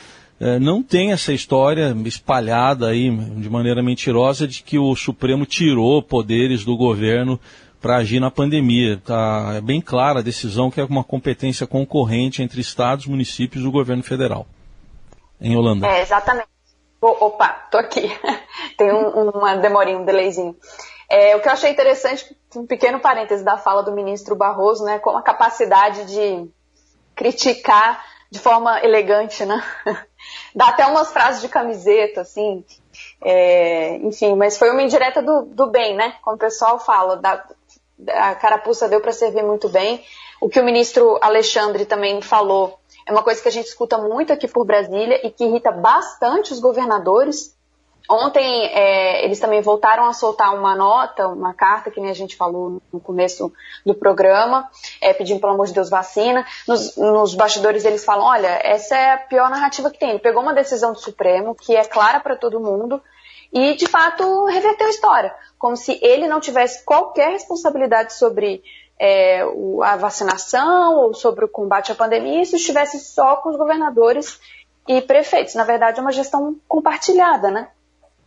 eh, 0.40 0.58
não 0.58 0.82
tem 0.82 1.12
essa 1.12 1.34
história 1.34 1.94
espalhada 2.06 2.88
aí 2.88 3.14
de 3.36 3.50
maneira 3.50 3.82
mentirosa 3.82 4.48
de 4.48 4.62
que 4.62 4.78
o 4.78 4.96
Supremo 4.96 5.44
tirou 5.44 6.02
poderes 6.02 6.64
do 6.64 6.74
governo 6.74 7.38
para 7.80 7.96
agir 7.96 8.20
na 8.20 8.30
pandemia. 8.30 9.00
Tá, 9.04 9.54
é 9.56 9.60
bem 9.60 9.80
clara 9.80 10.20
a 10.20 10.22
decisão 10.22 10.70
que 10.70 10.80
é 10.80 10.84
uma 10.84 11.04
competência 11.04 11.66
concorrente 11.66 12.42
entre 12.42 12.60
estados, 12.60 13.06
municípios 13.06 13.64
e 13.64 13.66
o 13.66 13.72
governo 13.72 14.02
federal. 14.02 14.46
Em 15.40 15.56
Holanda. 15.56 15.86
É, 15.86 16.02
exatamente. 16.02 16.48
Opa, 17.00 17.48
tô 17.70 17.78
aqui. 17.78 18.10
Tem 18.76 18.92
um, 18.92 19.30
uma 19.30 19.56
demorinha, 19.56 19.98
um 19.98 20.04
delayzinho. 20.04 20.54
É, 21.08 21.34
o 21.34 21.40
que 21.40 21.48
eu 21.48 21.52
achei 21.52 21.70
interessante, 21.70 22.36
um 22.54 22.66
pequeno 22.66 23.00
parêntese 23.00 23.42
da 23.42 23.56
fala 23.56 23.82
do 23.82 23.90
ministro 23.90 24.36
Barroso, 24.36 24.84
né, 24.84 24.98
com 24.98 25.16
a 25.16 25.22
capacidade 25.22 26.04
de 26.04 26.48
criticar 27.16 28.04
de 28.30 28.38
forma 28.38 28.78
elegante, 28.84 29.44
né? 29.44 29.60
Dá 30.54 30.68
até 30.68 30.86
umas 30.86 31.12
frases 31.12 31.40
de 31.40 31.48
camiseta, 31.48 32.20
assim. 32.20 32.64
É, 33.22 33.96
enfim, 33.96 34.36
mas 34.36 34.56
foi 34.56 34.70
uma 34.70 34.82
indireta 34.82 35.20
do, 35.20 35.42
do 35.46 35.66
bem, 35.66 35.96
né? 35.96 36.14
Como 36.22 36.36
o 36.36 36.38
pessoal 36.38 36.78
fala, 36.78 37.16
da, 37.16 37.44
a 38.08 38.34
carapuça 38.34 38.88
deu 38.88 39.00
para 39.00 39.12
servir 39.12 39.42
muito 39.42 39.68
bem. 39.68 40.02
O 40.40 40.48
que 40.48 40.58
o 40.58 40.64
ministro 40.64 41.18
Alexandre 41.20 41.84
também 41.84 42.22
falou 42.22 42.78
é 43.06 43.12
uma 43.12 43.22
coisa 43.22 43.42
que 43.42 43.48
a 43.48 43.52
gente 43.52 43.66
escuta 43.66 43.98
muito 43.98 44.32
aqui 44.32 44.46
por 44.46 44.64
Brasília 44.64 45.20
e 45.26 45.30
que 45.30 45.44
irrita 45.44 45.70
bastante 45.70 46.52
os 46.52 46.60
governadores. 46.60 47.56
Ontem 48.08 48.66
é, 48.66 49.24
eles 49.24 49.38
também 49.38 49.60
voltaram 49.60 50.04
a 50.04 50.12
soltar 50.12 50.54
uma 50.54 50.74
nota, 50.74 51.28
uma 51.28 51.54
carta, 51.54 51.90
que 51.90 52.00
nem 52.00 52.10
a 52.10 52.14
gente 52.14 52.36
falou 52.36 52.80
no 52.92 53.00
começo 53.00 53.52
do 53.86 53.94
programa, 53.94 54.68
é, 55.00 55.12
pedindo 55.12 55.40
pelo 55.40 55.52
amor 55.52 55.66
de 55.66 55.74
Deus 55.74 55.88
vacina. 55.88 56.44
Nos, 56.66 56.96
nos 56.96 57.34
bastidores 57.34 57.84
eles 57.84 58.04
falam, 58.04 58.26
olha, 58.26 58.60
essa 58.64 58.96
é 58.96 59.12
a 59.12 59.18
pior 59.18 59.48
narrativa 59.48 59.90
que 59.90 59.98
tem. 59.98 60.10
Ele 60.10 60.18
pegou 60.18 60.42
uma 60.42 60.54
decisão 60.54 60.92
do 60.92 60.98
Supremo 60.98 61.54
que 61.54 61.76
é 61.76 61.84
clara 61.84 62.18
para 62.18 62.36
todo 62.36 62.58
mundo 62.58 63.00
e 63.52 63.74
de 63.74 63.86
fato 63.86 64.44
reverteu 64.46 64.86
a 64.86 64.90
história, 64.90 65.34
como 65.58 65.76
se 65.76 65.98
ele 66.02 66.28
não 66.28 66.40
tivesse 66.40 66.84
qualquer 66.84 67.32
responsabilidade 67.32 68.14
sobre 68.14 68.62
é, 68.98 69.42
a 69.82 69.96
vacinação 69.96 70.96
ou 70.96 71.14
sobre 71.14 71.44
o 71.44 71.48
combate 71.48 71.90
à 71.90 71.94
pandemia, 71.94 72.42
isso 72.42 72.56
estivesse 72.56 73.00
só 73.00 73.36
com 73.36 73.48
os 73.48 73.56
governadores 73.56 74.38
e 74.86 75.00
prefeitos. 75.00 75.54
Na 75.54 75.64
verdade, 75.64 75.98
é 75.98 76.02
uma 76.02 76.12
gestão 76.12 76.56
compartilhada, 76.68 77.50
né? 77.50 77.68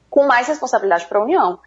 Com 0.09 0.25
mais 0.25 0.47
responsabilidade 0.47 1.05
para 1.05 1.19
a 1.19 1.23
União. 1.23 1.59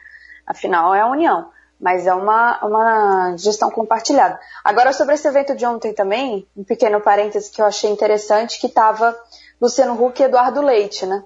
Afinal, 0.47 0.95
é 0.95 1.01
a 1.01 1.07
União. 1.07 1.51
Mas 1.79 2.07
é 2.07 2.15
uma, 2.15 2.59
uma 2.65 3.37
gestão 3.37 3.71
compartilhada. 3.71 4.41
Agora, 4.65 4.93
sobre 4.93 5.15
esse 5.15 5.29
evento 5.29 5.55
de 5.55 5.67
ontem 5.67 5.93
também, 5.93 6.49
um 6.57 6.65
pequeno 6.65 7.01
parêntese 7.01 7.51
que 7.51 7.61
eu 7.61 7.67
achei 7.67 7.91
interessante, 7.91 8.59
que 8.59 8.67
estava 8.67 9.17
Luciano 9.61 10.03
Huck 10.03 10.21
e 10.21 10.25
Eduardo 10.25 10.63
Leite, 10.63 11.07
né? 11.07 11.23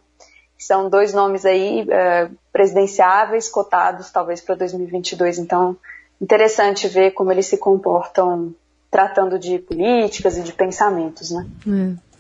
São 0.60 0.90
dois 0.90 1.14
nomes 1.14 1.46
aí 1.46 1.86
é, 1.88 2.28
presidenciáveis, 2.52 3.48
cotados 3.48 4.10
talvez 4.10 4.42
para 4.42 4.54
2022. 4.56 5.38
Então, 5.38 5.74
interessante 6.20 6.86
ver 6.86 7.12
como 7.12 7.32
eles 7.32 7.46
se 7.46 7.56
comportam 7.56 8.54
tratando 8.90 9.38
de 9.38 9.58
políticas 9.58 10.36
e 10.36 10.42
de 10.42 10.52
pensamentos, 10.52 11.30
né? 11.30 11.46
É. 11.66 12.10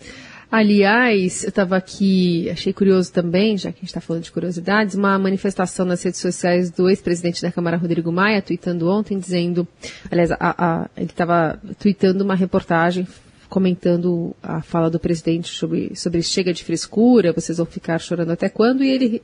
Aliás, 0.50 1.44
eu 1.44 1.50
estava 1.50 1.76
aqui, 1.76 2.48
achei 2.50 2.72
curioso 2.72 3.12
também, 3.12 3.58
já 3.58 3.70
que 3.70 3.78
a 3.78 3.80
gente 3.80 3.90
está 3.90 4.00
falando 4.00 4.22
de 4.22 4.32
curiosidades, 4.32 4.94
uma 4.94 5.18
manifestação 5.18 5.84
nas 5.84 6.02
redes 6.02 6.18
sociais 6.18 6.70
do 6.70 6.88
ex-presidente 6.88 7.42
da 7.42 7.52
Câmara, 7.52 7.76
Rodrigo 7.76 8.10
Maia, 8.10 8.42
tweetando 8.42 8.88
ontem, 8.88 9.18
dizendo, 9.18 9.68
aliás, 10.10 10.32
a, 10.32 10.38
a, 10.40 10.90
ele 10.96 11.06
estava 11.06 11.60
tweetando 11.78 12.24
uma 12.24 12.34
reportagem 12.34 13.06
comentando 13.50 14.34
a 14.42 14.62
fala 14.62 14.88
do 14.88 14.98
presidente 14.98 15.48
sobre, 15.48 15.94
sobre 15.94 16.22
chega 16.22 16.52
de 16.52 16.64
frescura, 16.64 17.32
vocês 17.32 17.58
vão 17.58 17.66
ficar 17.66 17.98
chorando 17.98 18.30
até 18.30 18.48
quando, 18.48 18.82
e 18.82 18.88
ele 18.88 19.22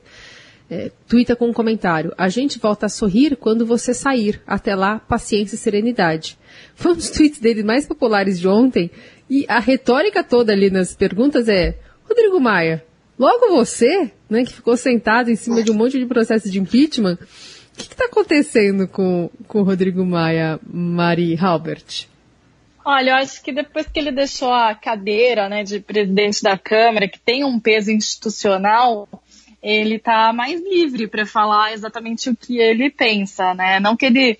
é, 0.69 0.91
tuita 1.07 1.35
com 1.35 1.47
um 1.47 1.53
comentário: 1.53 2.13
A 2.17 2.27
gente 2.27 2.59
volta 2.59 2.85
a 2.85 2.89
sorrir 2.89 3.37
quando 3.37 3.65
você 3.65 3.93
sair. 3.93 4.41
Até 4.45 4.75
lá, 4.75 4.99
paciência 4.99 5.55
e 5.55 5.57
serenidade. 5.57 6.37
Foi 6.75 6.91
um 6.91 6.95
dos 6.95 7.09
tweets 7.09 7.39
dele 7.39 7.63
mais 7.63 7.87
populares 7.87 8.39
de 8.39 8.47
ontem. 8.47 8.91
E 9.29 9.45
a 9.47 9.59
retórica 9.59 10.23
toda 10.23 10.51
ali 10.51 10.69
nas 10.69 10.95
perguntas 10.95 11.47
é: 11.47 11.77
Rodrigo 12.03 12.39
Maia, 12.39 12.83
logo 13.17 13.55
você, 13.55 14.11
né, 14.29 14.43
que 14.43 14.53
ficou 14.53 14.75
sentado 14.75 15.31
em 15.31 15.35
cima 15.35 15.63
de 15.63 15.71
um 15.71 15.75
monte 15.75 15.97
de 15.97 16.05
processo 16.05 16.51
de 16.51 16.59
impeachment, 16.59 17.17
o 17.73 17.77
que 17.77 17.93
está 17.93 18.05
acontecendo 18.05 18.87
com, 18.87 19.29
com 19.47 19.61
o 19.61 19.63
Rodrigo 19.63 20.05
Maia, 20.05 20.59
Mari 20.67 21.37
Halbert? 21.37 22.07
Olha, 22.89 23.09
eu 23.09 23.15
acho 23.17 23.43
que 23.43 23.51
depois 23.51 23.85
que 23.85 23.99
ele 23.99 24.13
deixou 24.13 24.49
a 24.49 24.73
cadeira 24.73 25.49
né, 25.49 25.61
de 25.61 25.77
presidente 25.81 26.41
da 26.41 26.57
Câmara, 26.57 27.05
que 27.05 27.19
tem 27.19 27.43
um 27.43 27.59
peso 27.59 27.91
institucional, 27.91 29.09
ele 29.61 29.95
está 29.95 30.31
mais 30.31 30.61
livre 30.61 31.05
para 31.05 31.25
falar 31.25 31.73
exatamente 31.73 32.29
o 32.29 32.35
que 32.37 32.59
ele 32.59 32.89
pensa, 32.89 33.53
né? 33.53 33.77
Não 33.81 33.97
que 33.97 34.05
ele 34.05 34.39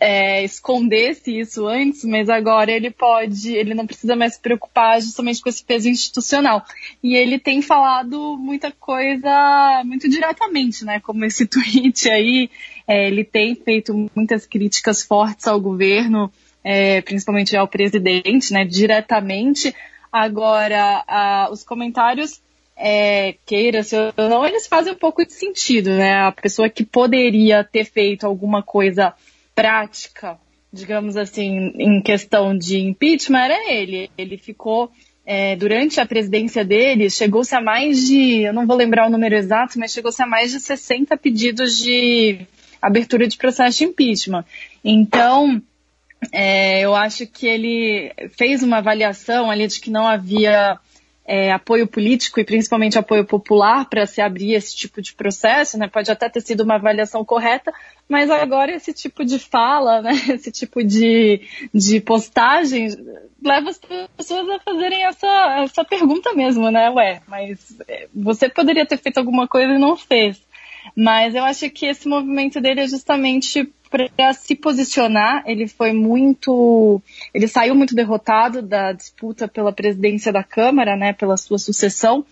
é, 0.00 0.44
escondesse 0.44 1.36
isso 1.36 1.66
antes, 1.66 2.04
mas 2.04 2.28
agora 2.28 2.70
ele 2.70 2.92
pode, 2.92 3.56
ele 3.56 3.74
não 3.74 3.88
precisa 3.88 4.14
mais 4.14 4.34
se 4.34 4.40
preocupar 4.40 5.02
justamente 5.02 5.40
com 5.42 5.48
esse 5.48 5.64
peso 5.64 5.88
institucional. 5.88 6.64
E 7.02 7.16
ele 7.16 7.40
tem 7.40 7.60
falado 7.60 8.38
muita 8.38 8.70
coisa 8.70 9.82
muito 9.84 10.08
diretamente, 10.08 10.84
né? 10.84 11.00
Como 11.00 11.24
esse 11.24 11.44
tweet 11.50 12.08
aí, 12.08 12.48
é, 12.86 13.08
ele 13.08 13.24
tem 13.24 13.56
feito 13.56 14.08
muitas 14.14 14.46
críticas 14.46 15.02
fortes 15.02 15.48
ao 15.48 15.60
governo, 15.60 16.30
é, 16.62 17.00
principalmente 17.00 17.56
ao 17.56 17.68
presidente, 17.68 18.52
né? 18.52 18.64
Diretamente. 18.64 19.74
Agora, 20.12 21.04
a, 21.06 21.48
os 21.52 21.62
comentários 21.62 22.40
é, 22.76 23.34
queira, 23.44 23.82
se 23.82 23.94
ou 23.94 24.28
não, 24.28 24.46
eles 24.46 24.66
fazem 24.66 24.94
um 24.94 24.96
pouco 24.96 25.24
de 25.24 25.32
sentido, 25.32 25.90
né? 25.90 26.14
A 26.22 26.32
pessoa 26.32 26.68
que 26.68 26.84
poderia 26.84 27.62
ter 27.62 27.84
feito 27.84 28.26
alguma 28.26 28.62
coisa 28.62 29.12
prática, 29.54 30.38
digamos 30.72 31.16
assim, 31.16 31.72
em 31.76 32.00
questão 32.00 32.56
de 32.56 32.78
impeachment, 32.78 33.44
era 33.44 33.72
ele. 33.72 34.10
Ele 34.16 34.38
ficou, 34.38 34.90
é, 35.26 35.54
durante 35.56 36.00
a 36.00 36.06
presidência 36.06 36.64
dele, 36.64 37.10
chegou-se 37.10 37.54
a 37.54 37.60
mais 37.60 38.06
de, 38.06 38.42
eu 38.42 38.52
não 38.52 38.66
vou 38.66 38.76
lembrar 38.76 39.06
o 39.06 39.10
número 39.10 39.34
exato, 39.34 39.78
mas 39.78 39.92
chegou-se 39.92 40.22
a 40.22 40.26
mais 40.26 40.50
de 40.50 40.60
60 40.60 41.16
pedidos 41.18 41.76
de 41.76 42.46
abertura 42.80 43.28
de 43.28 43.36
processo 43.36 43.78
de 43.78 43.84
impeachment. 43.84 44.44
Então, 44.82 45.60
é, 46.32 46.80
eu 46.80 46.94
acho 46.94 47.26
que 47.26 47.46
ele 47.46 48.12
fez 48.36 48.62
uma 48.62 48.78
avaliação 48.78 49.50
ali 49.50 49.66
de 49.66 49.80
que 49.80 49.90
não 49.90 50.06
havia 50.06 50.78
é, 51.24 51.52
apoio 51.52 51.86
político 51.86 52.40
e 52.40 52.44
principalmente 52.44 52.98
apoio 52.98 53.24
popular 53.24 53.88
para 53.88 54.04
se 54.04 54.20
abrir 54.20 54.54
esse 54.54 54.74
tipo 54.76 55.00
de 55.00 55.14
processo, 55.14 55.78
né? 55.78 55.86
Pode 55.86 56.10
até 56.10 56.28
ter 56.28 56.40
sido 56.40 56.62
uma 56.62 56.74
avaliação 56.74 57.24
correta, 57.24 57.72
mas 58.08 58.28
agora 58.28 58.74
esse 58.74 58.92
tipo 58.92 59.24
de 59.24 59.38
fala, 59.38 60.02
né? 60.02 60.10
Esse 60.34 60.50
tipo 60.50 60.82
de, 60.82 61.40
de 61.72 62.00
postagem 62.00 62.88
leva 63.40 63.70
as 63.70 63.80
pessoas 64.16 64.48
a 64.50 64.58
fazerem 64.58 65.04
essa, 65.06 65.62
essa 65.62 65.84
pergunta 65.84 66.34
mesmo, 66.34 66.68
né? 66.68 66.90
Ué, 66.90 67.22
mas 67.28 67.76
é, 67.86 68.08
você 68.12 68.48
poderia 68.48 68.84
ter 68.84 68.98
feito 68.98 69.18
alguma 69.18 69.46
coisa 69.46 69.72
e 69.72 69.78
não 69.78 69.96
fez. 69.96 70.42
Mas 70.96 71.34
eu 71.34 71.44
acho 71.44 71.68
que 71.70 71.86
esse 71.86 72.08
movimento 72.08 72.60
dele 72.60 72.80
é 72.80 72.88
justamente 72.88 73.70
para 73.90 74.32
se 74.32 74.54
posicionar. 74.54 75.42
Ele 75.46 75.66
foi 75.66 75.92
muito. 75.92 77.02
Ele 77.34 77.48
saiu 77.48 77.74
muito 77.74 77.94
derrotado 77.94 78.62
da 78.62 78.92
disputa 78.92 79.48
pela 79.48 79.72
presidência 79.72 80.32
da 80.32 80.44
Câmara, 80.44 80.96
né, 80.96 81.12
pela 81.12 81.36
sua 81.36 81.58
sucessão. 81.58 82.24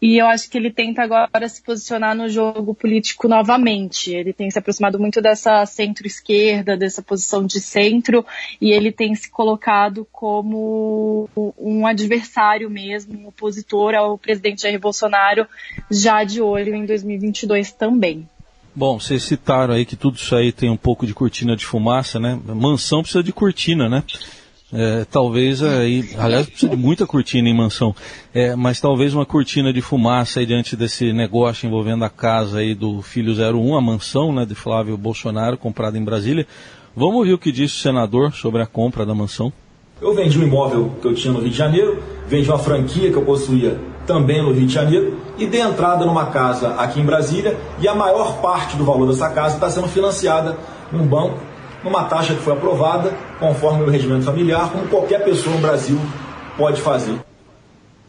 E 0.00 0.16
eu 0.16 0.26
acho 0.26 0.48
que 0.48 0.56
ele 0.56 0.70
tenta 0.70 1.02
agora 1.02 1.48
se 1.48 1.62
posicionar 1.62 2.14
no 2.14 2.28
jogo 2.28 2.74
político 2.74 3.26
novamente. 3.26 4.12
Ele 4.12 4.32
tem 4.32 4.50
se 4.50 4.58
aproximado 4.58 4.98
muito 4.98 5.20
dessa 5.20 5.66
centro-esquerda, 5.66 6.76
dessa 6.76 7.02
posição 7.02 7.44
de 7.44 7.60
centro, 7.60 8.24
e 8.60 8.70
ele 8.70 8.92
tem 8.92 9.14
se 9.14 9.30
colocado 9.30 10.06
como 10.12 11.28
um 11.58 11.86
adversário 11.86 12.70
mesmo, 12.70 13.18
um 13.18 13.28
opositor 13.28 13.94
ao 13.94 14.16
presidente 14.16 14.62
Jair 14.62 14.78
Bolsonaro, 14.78 15.46
já 15.90 16.22
de 16.22 16.40
olho 16.40 16.74
em 16.74 16.86
2022 16.86 17.72
também. 17.72 18.28
Bom, 18.74 19.00
vocês 19.00 19.24
citaram 19.24 19.74
aí 19.74 19.84
que 19.84 19.96
tudo 19.96 20.16
isso 20.16 20.36
aí 20.36 20.52
tem 20.52 20.70
um 20.70 20.76
pouco 20.76 21.04
de 21.04 21.12
cortina 21.12 21.56
de 21.56 21.66
fumaça, 21.66 22.20
né? 22.20 22.38
Mansão 22.44 23.02
precisa 23.02 23.24
de 23.24 23.32
cortina, 23.32 23.88
né? 23.88 24.04
É, 24.72 25.06
talvez 25.10 25.62
aí, 25.62 26.10
aliás, 26.18 26.46
precisa 26.46 26.70
de 26.70 26.76
muita 26.76 27.06
cortina 27.06 27.48
em 27.48 27.56
mansão, 27.56 27.94
é, 28.34 28.54
mas 28.54 28.78
talvez 28.80 29.14
uma 29.14 29.24
cortina 29.24 29.72
de 29.72 29.80
fumaça 29.80 30.40
aí 30.40 30.46
diante 30.46 30.76
desse 30.76 31.10
negócio 31.10 31.66
envolvendo 31.66 32.04
a 32.04 32.10
casa 32.10 32.58
aí 32.58 32.74
do 32.74 33.00
filho 33.00 33.32
01, 33.32 33.76
a 33.76 33.80
mansão, 33.80 34.30
né, 34.30 34.44
de 34.44 34.54
Flávio 34.54 34.96
Bolsonaro, 34.98 35.56
comprada 35.56 35.96
em 35.96 36.04
Brasília. 36.04 36.46
Vamos 36.94 37.16
ouvir 37.16 37.32
o 37.32 37.38
que 37.38 37.50
disse 37.50 37.76
o 37.76 37.78
senador 37.78 38.32
sobre 38.34 38.60
a 38.60 38.66
compra 38.66 39.06
da 39.06 39.14
mansão. 39.14 39.50
Eu 40.00 40.14
vendi 40.14 40.38
um 40.38 40.42
imóvel 40.42 40.92
que 41.00 41.08
eu 41.08 41.14
tinha 41.14 41.32
no 41.32 41.40
Rio 41.40 41.50
de 41.50 41.56
Janeiro, 41.56 42.02
vendi 42.28 42.48
uma 42.48 42.58
franquia 42.58 43.10
que 43.10 43.16
eu 43.16 43.24
possuía 43.24 43.78
também 44.06 44.42
no 44.42 44.52
Rio 44.52 44.66
de 44.66 44.72
Janeiro 44.72 45.18
e 45.38 45.46
dei 45.46 45.60
entrada 45.60 46.04
numa 46.04 46.26
casa 46.26 46.74
aqui 46.74 47.00
em 47.00 47.04
Brasília 47.04 47.56
e 47.80 47.88
a 47.88 47.94
maior 47.94 48.40
parte 48.40 48.76
do 48.76 48.84
valor 48.84 49.08
dessa 49.08 49.28
casa 49.30 49.56
está 49.56 49.68
sendo 49.70 49.88
financiada 49.88 50.56
num 50.92 51.06
banco, 51.06 51.38
numa 51.82 52.04
taxa 52.04 52.34
que 52.34 52.40
foi 52.40 52.52
aprovada 52.52 53.12
conforme 53.38 53.84
o 53.84 53.90
regimento 53.90 54.24
familiar, 54.24 54.70
como 54.70 54.86
qualquer 54.88 55.24
pessoa 55.24 55.54
no 55.54 55.62
Brasil 55.62 55.98
pode 56.56 56.80
fazer. 56.80 57.18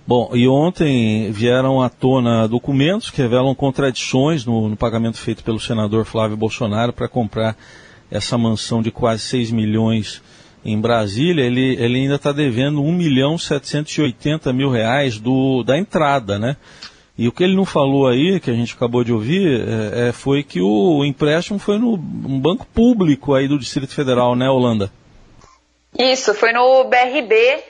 Bom, 0.05 0.31
e 0.33 0.47
ontem 0.47 1.31
vieram 1.31 1.83
à 1.83 1.88
tona 1.88 2.47
documentos 2.47 3.11
que 3.11 3.21
revelam 3.21 3.53
contradições 3.53 4.43
no, 4.43 4.67
no 4.67 4.75
pagamento 4.75 5.17
feito 5.17 5.43
pelo 5.43 5.59
senador 5.59 6.03
Flávio 6.03 6.35
Bolsonaro 6.35 6.91
para 6.91 7.07
comprar 7.07 7.55
essa 8.09 8.38
mansão 8.38 8.81
de 8.81 8.89
quase 8.89 9.21
6 9.21 9.51
milhões 9.51 10.21
em 10.65 10.79
Brasília, 10.79 11.43
ele, 11.43 11.75
ele 11.75 11.99
ainda 11.99 12.15
está 12.15 12.31
devendo 12.31 12.81
1 12.81 12.91
milhão 12.91 13.38
780 13.38 14.51
mil 14.51 14.69
reais 14.69 15.19
do, 15.19 15.63
da 15.63 15.77
entrada, 15.77 16.38
né? 16.38 16.57
E 17.19 17.27
o 17.27 17.33
que 17.33 17.43
ele 17.43 17.53
não 17.53 17.65
falou 17.65 18.07
aí, 18.07 18.39
que 18.39 18.49
a 18.49 18.53
gente 18.53 18.73
acabou 18.73 19.03
de 19.03 19.11
ouvir, 19.11 19.67
é, 19.67 20.07
é, 20.07 20.11
foi 20.13 20.41
que 20.41 20.61
o 20.61 21.03
empréstimo 21.03 21.59
foi 21.59 21.77
no 21.77 21.95
um 21.95 22.39
banco 22.39 22.65
público 22.67 23.33
aí 23.33 23.45
do 23.45 23.59
Distrito 23.59 23.93
Federal, 23.93 24.38
né, 24.38 24.49
Holanda? 24.49 24.89
Isso, 25.97 26.33
foi 26.33 26.53
no 26.53 26.85
BRB, 26.85 27.61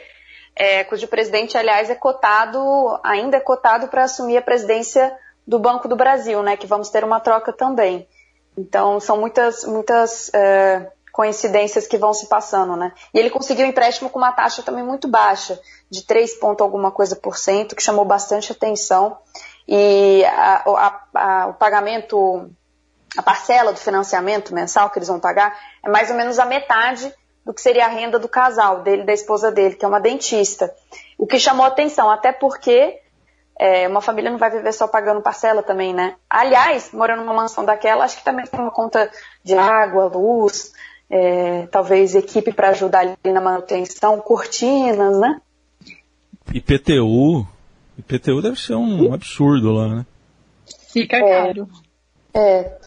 é, 0.56 0.84
cujo 0.84 1.08
presidente, 1.08 1.58
aliás, 1.58 1.90
é 1.90 1.96
cotado, 1.96 2.60
ainda 3.04 3.38
é 3.38 3.40
cotado 3.40 3.88
para 3.88 4.04
assumir 4.04 4.38
a 4.38 4.42
presidência 4.44 5.12
do 5.48 5.58
Banco 5.58 5.88
do 5.88 5.96
Brasil, 5.96 6.44
né? 6.44 6.56
Que 6.56 6.68
vamos 6.68 6.92
ter 6.92 7.04
uma 7.04 7.20
troca 7.20 7.52
também. 7.52 8.08
Então, 8.56 9.00
são 9.00 9.18
muitas, 9.20 9.66
muitas 9.66 10.32
é, 10.32 10.92
coincidências 11.20 11.86
que 11.86 11.98
vão 11.98 12.14
se 12.14 12.28
passando, 12.28 12.78
né? 12.78 12.94
E 13.14 13.20
ele 13.20 13.30
conseguiu 13.30 13.66
um 13.66 13.70
empréstimo 13.70 14.10
com 14.10 14.18
uma 14.18 14.32
taxa 14.32 14.64
também 14.64 14.86
muito 14.86 15.06
baixa, 15.06 15.60
de 15.92 16.02
3 16.04 16.40
ponto 16.40 16.64
alguma 16.64 16.94
coisa 16.94 17.14
por 17.14 17.36
cento, 17.36 17.76
que 17.76 17.84
chamou 17.84 18.06
bastante 18.06 18.54
atenção. 18.54 19.18
E 19.68 20.24
a, 20.24 20.64
a, 20.66 21.02
a, 21.14 21.48
o 21.48 21.56
pagamento, 21.56 22.50
a 23.18 23.22
parcela 23.22 23.74
do 23.74 23.80
financiamento 23.80 24.56
mensal 24.56 24.90
que 24.90 24.98
eles 24.98 25.10
vão 25.10 25.20
pagar 25.20 25.54
é 25.84 25.90
mais 25.90 26.10
ou 26.10 26.16
menos 26.16 26.40
a 26.40 26.46
metade 26.46 27.14
do 27.46 27.54
que 27.54 27.60
seria 27.60 27.88
a 27.88 27.90
renda 27.90 28.18
do 28.18 28.30
casal, 28.30 28.82
dele 28.82 29.04
da 29.04 29.12
esposa 29.12 29.52
dele, 29.52 29.76
que 29.76 29.84
é 29.84 29.88
uma 29.90 30.00
dentista. 30.00 30.74
O 31.18 31.28
que 31.28 31.38
chamou 31.38 31.66
atenção, 31.66 32.10
até 32.10 32.32
porque 32.32 32.98
é, 33.60 33.90
uma 33.90 34.00
família 34.00 34.32
não 34.32 34.38
vai 34.38 34.50
viver 34.50 34.72
só 34.72 34.88
pagando 34.88 35.22
parcela 35.22 35.62
também, 35.62 35.94
né? 35.94 36.16
Aliás, 36.30 36.94
morando 36.94 37.26
numa 37.26 37.34
mansão 37.34 37.66
daquela, 37.66 38.06
acho 38.06 38.16
que 38.16 38.24
também 38.24 38.46
tem 38.46 38.58
uma 38.58 38.72
conta 38.72 39.12
de 39.44 39.54
água, 39.54 40.06
luz, 40.06 40.72
é, 41.10 41.68
talvez 41.68 42.16
equipe 42.16 42.54
para 42.54 42.70
ajudar 42.70 43.00
ali 43.00 43.34
na 43.34 43.42
manutenção, 43.42 44.20
cortinas, 44.20 45.20
né? 45.20 45.42
IPTU, 46.54 47.48
IPTU 47.98 48.42
deve 48.42 48.60
ser 48.60 48.76
um 48.76 49.14
absurdo 49.14 49.72
lá, 49.72 49.88
né? 49.88 50.06
Fica 50.92 51.18
é, 51.18 51.48
caro. 51.48 51.70
É. 52.34 52.78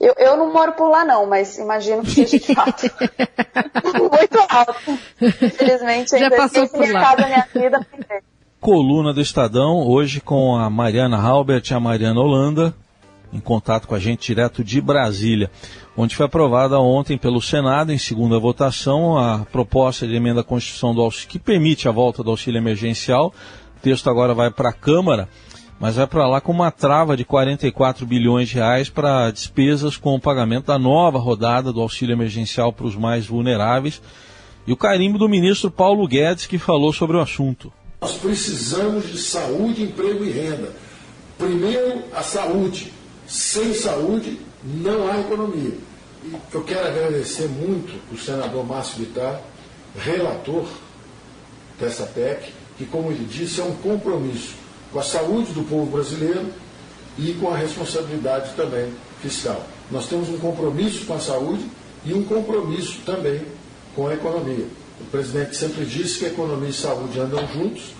Eu, 0.00 0.14
eu 0.18 0.36
não 0.36 0.52
moro 0.52 0.72
por 0.72 0.88
lá 0.88 1.04
não, 1.04 1.26
mas 1.26 1.58
imagino 1.58 2.02
que 2.02 2.10
seja 2.10 2.38
de 2.38 2.54
fato 2.54 2.90
muito 3.94 4.38
alto. 4.48 4.98
Infelizmente, 5.20 6.16
ainda 6.16 6.30
Já 6.30 6.36
passou 6.36 6.68
por 6.68 6.90
lá. 6.90 7.14
minha 7.16 7.48
vida. 7.54 7.86
Coluna 8.60 9.12
do 9.12 9.20
Estadão, 9.20 9.86
hoje 9.86 10.20
com 10.20 10.56
a 10.56 10.68
Mariana 10.68 11.16
Halbert 11.16 11.68
e 11.70 11.74
a 11.74 11.80
Mariana 11.80 12.20
Holanda, 12.20 12.74
em 13.32 13.40
contato 13.40 13.88
com 13.88 13.94
a 13.94 13.98
gente 13.98 14.26
direto 14.26 14.62
de 14.62 14.80
Brasília 14.80 15.50
onde 15.96 16.16
foi 16.16 16.26
aprovada 16.26 16.78
ontem 16.80 17.18
pelo 17.18 17.40
Senado, 17.40 17.92
em 17.92 17.98
segunda 17.98 18.38
votação, 18.38 19.18
a 19.18 19.40
proposta 19.40 20.06
de 20.06 20.14
emenda 20.14 20.40
à 20.40 20.44
Constituição 20.44 20.94
do 20.94 21.02
auxílio, 21.02 21.28
que 21.28 21.38
permite 21.38 21.88
a 21.88 21.92
volta 21.92 22.22
do 22.22 22.30
auxílio 22.30 22.58
emergencial. 22.58 23.32
O 23.76 23.80
texto 23.80 24.08
agora 24.08 24.32
vai 24.34 24.50
para 24.50 24.70
a 24.70 24.72
Câmara, 24.72 25.28
mas 25.78 25.96
vai 25.96 26.06
para 26.06 26.26
lá 26.26 26.40
com 26.40 26.52
uma 26.52 26.70
trava 26.70 27.16
de 27.16 27.24
44 27.24 28.06
bilhões 28.06 28.48
de 28.48 28.54
reais 28.54 28.88
para 28.88 29.30
despesas 29.30 29.96
com 29.96 30.14
o 30.14 30.20
pagamento 30.20 30.66
da 30.66 30.78
nova 30.78 31.18
rodada 31.18 31.72
do 31.72 31.80
auxílio 31.80 32.14
emergencial 32.14 32.72
para 32.72 32.86
os 32.86 32.96
mais 32.96 33.26
vulneráveis. 33.26 34.00
E 34.66 34.72
o 34.72 34.76
carimbo 34.76 35.18
do 35.18 35.28
ministro 35.28 35.70
Paulo 35.70 36.06
Guedes, 36.06 36.46
que 36.46 36.56
falou 36.56 36.92
sobre 36.92 37.16
o 37.16 37.20
assunto. 37.20 37.72
Nós 38.00 38.16
precisamos 38.16 39.10
de 39.10 39.18
saúde, 39.18 39.82
emprego 39.82 40.24
e 40.24 40.30
renda. 40.30 40.72
Primeiro, 41.36 42.04
a 42.14 42.22
saúde. 42.22 42.92
Sem 43.26 43.74
saúde, 43.74 44.38
não 44.64 45.10
há 45.10 45.20
economia. 45.20 45.74
E 46.24 46.32
eu 46.52 46.62
quero 46.62 46.86
agradecer 46.86 47.48
muito 47.48 47.98
o 48.12 48.18
senador 48.18 48.64
Márcio 48.64 48.98
Vittar, 48.98 49.40
relator 49.96 50.66
dessa 51.78 52.04
PEC, 52.06 52.52
que, 52.78 52.84
como 52.86 53.10
ele 53.10 53.24
disse, 53.24 53.60
é 53.60 53.64
um 53.64 53.74
compromisso 53.76 54.54
com 54.92 54.98
a 54.98 55.02
saúde 55.02 55.52
do 55.52 55.62
povo 55.64 55.86
brasileiro 55.86 56.46
e 57.18 57.32
com 57.34 57.50
a 57.50 57.56
responsabilidade 57.56 58.54
também 58.54 58.92
fiscal. 59.20 59.64
Nós 59.90 60.06
temos 60.06 60.28
um 60.28 60.38
compromisso 60.38 61.04
com 61.06 61.14
a 61.14 61.20
saúde 61.20 61.64
e 62.04 62.14
um 62.14 62.24
compromisso 62.24 63.00
também 63.04 63.42
com 63.94 64.06
a 64.06 64.14
economia. 64.14 64.66
O 65.00 65.04
presidente 65.10 65.56
sempre 65.56 65.84
disse 65.84 66.18
que 66.18 66.26
economia 66.26 66.68
e 66.68 66.72
saúde 66.72 67.18
andam 67.18 67.46
juntos 67.48 67.92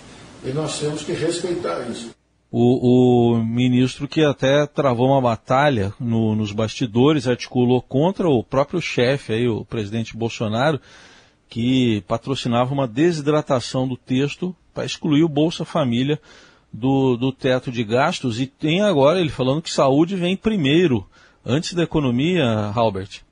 e 0.43 0.49
nós 0.51 0.79
temos 0.79 1.03
que 1.03 1.11
respeitar 1.11 1.81
isso 1.89 2.11
o, 2.55 3.31
o 3.31 3.43
ministro 3.43 4.07
que 4.07 4.23
até 4.23 4.67
travou 4.67 5.07
uma 5.07 5.19
batalha 5.19 5.91
no, 5.99 6.35
nos 6.35 6.51
bastidores, 6.51 7.27
articulou 7.27 7.81
contra 7.81 8.29
o 8.29 8.43
próprio 8.43 8.79
chefe, 8.79 9.33
aí, 9.33 9.47
o 9.47 9.65
presidente 9.65 10.15
Bolsonaro, 10.15 10.79
que 11.49 12.03
patrocinava 12.07 12.71
uma 12.71 12.87
desidratação 12.87 13.87
do 13.87 13.97
texto 13.97 14.55
para 14.71 14.85
excluir 14.85 15.23
o 15.23 15.29
Bolsa 15.29 15.65
Família 15.65 16.21
do, 16.71 17.17
do 17.17 17.31
teto 17.31 17.71
de 17.71 17.83
gastos. 17.83 18.39
E 18.39 18.45
tem 18.45 18.83
agora 18.83 19.19
ele 19.19 19.29
falando 19.29 19.59
que 19.61 19.73
saúde 19.73 20.15
vem 20.15 20.37
primeiro, 20.37 21.09
antes 21.43 21.73
da 21.73 21.81
economia, 21.81 22.71
Albert. 22.75 23.22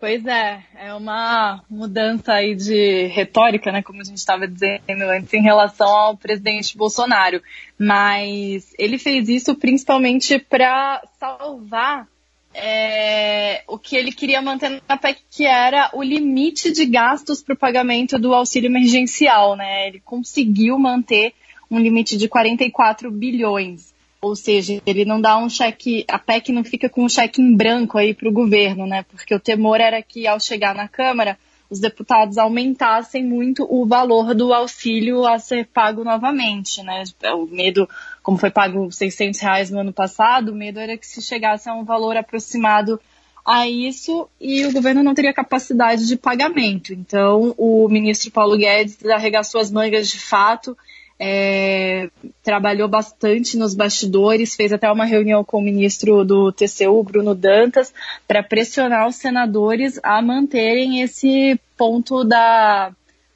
Pois 0.00 0.24
é, 0.24 0.62
é 0.78 0.94
uma 0.94 1.62
mudança 1.68 2.32
aí 2.32 2.54
de 2.54 3.04
retórica, 3.08 3.70
né, 3.70 3.82
como 3.82 4.00
a 4.00 4.04
gente 4.04 4.16
estava 4.16 4.48
dizendo 4.48 5.02
antes, 5.10 5.34
em 5.34 5.42
relação 5.42 5.86
ao 5.86 6.16
presidente 6.16 6.74
Bolsonaro. 6.74 7.42
Mas 7.78 8.72
ele 8.78 8.96
fez 8.96 9.28
isso 9.28 9.54
principalmente 9.54 10.38
para 10.38 11.02
salvar 11.18 12.08
é, 12.54 13.62
o 13.68 13.78
que 13.78 13.94
ele 13.94 14.10
queria 14.10 14.40
manter 14.40 14.82
na 14.88 14.96
PEC, 14.96 15.20
que 15.30 15.44
era 15.44 15.90
o 15.92 16.02
limite 16.02 16.72
de 16.72 16.86
gastos 16.86 17.42
para 17.42 17.54
o 17.54 17.58
pagamento 17.58 18.18
do 18.18 18.34
auxílio 18.34 18.68
emergencial. 18.68 19.54
Né? 19.54 19.88
Ele 19.88 20.00
conseguiu 20.00 20.78
manter 20.78 21.34
um 21.70 21.78
limite 21.78 22.16
de 22.16 22.26
44 22.26 23.10
bilhões. 23.10 23.92
Ou 24.22 24.36
seja, 24.36 24.82
ele 24.84 25.06
não 25.06 25.18
dá 25.18 25.38
um 25.38 25.48
cheque, 25.48 26.04
a 26.06 26.18
PEC 26.18 26.52
não 26.52 26.62
fica 26.62 26.90
com 26.90 27.04
um 27.04 27.08
cheque 27.08 27.40
em 27.40 27.56
branco 27.56 27.96
aí 27.96 28.12
para 28.12 28.28
o 28.28 28.32
governo, 28.32 28.86
né? 28.86 29.02
Porque 29.04 29.34
o 29.34 29.40
temor 29.40 29.80
era 29.80 30.02
que 30.02 30.26
ao 30.26 30.38
chegar 30.38 30.74
na 30.74 30.86
Câmara, 30.86 31.38
os 31.70 31.80
deputados 31.80 32.36
aumentassem 32.36 33.24
muito 33.24 33.66
o 33.70 33.86
valor 33.86 34.34
do 34.34 34.52
auxílio 34.52 35.26
a 35.26 35.38
ser 35.38 35.68
pago 35.68 36.04
novamente, 36.04 36.82
né? 36.82 37.04
O 37.32 37.46
medo, 37.46 37.88
como 38.22 38.36
foi 38.36 38.50
pago 38.50 38.92
600 38.92 39.40
reais 39.40 39.70
no 39.70 39.80
ano 39.80 39.92
passado, 39.92 40.52
o 40.52 40.54
medo 40.54 40.78
era 40.78 40.98
que 40.98 41.06
se 41.06 41.22
chegasse 41.22 41.70
a 41.70 41.74
um 41.74 41.84
valor 41.84 42.14
aproximado 42.14 43.00
a 43.42 43.66
isso 43.66 44.28
e 44.38 44.66
o 44.66 44.72
governo 44.72 45.02
não 45.02 45.14
teria 45.14 45.32
capacidade 45.32 46.06
de 46.06 46.16
pagamento. 46.16 46.92
Então, 46.92 47.54
o 47.56 47.88
ministro 47.88 48.30
Paulo 48.30 48.58
Guedes 48.58 49.02
arregaçou 49.06 49.62
as 49.62 49.70
mangas 49.70 50.10
de 50.10 50.18
fato 50.18 50.76
é, 51.22 52.08
trabalhou 52.42 52.88
bastante 52.88 53.58
nos 53.58 53.74
bastidores, 53.74 54.56
fez 54.56 54.72
até 54.72 54.90
uma 54.90 55.04
reunião 55.04 55.44
com 55.44 55.58
o 55.58 55.62
ministro 55.62 56.24
do 56.24 56.50
TCU, 56.50 57.02
Bruno 57.02 57.34
Dantas, 57.34 57.92
para 58.26 58.42
pressionar 58.42 59.06
os 59.06 59.16
senadores 59.16 60.00
a 60.02 60.22
manterem 60.22 61.02
esse 61.02 61.60
ponto 61.76 62.24
da, 62.24 62.90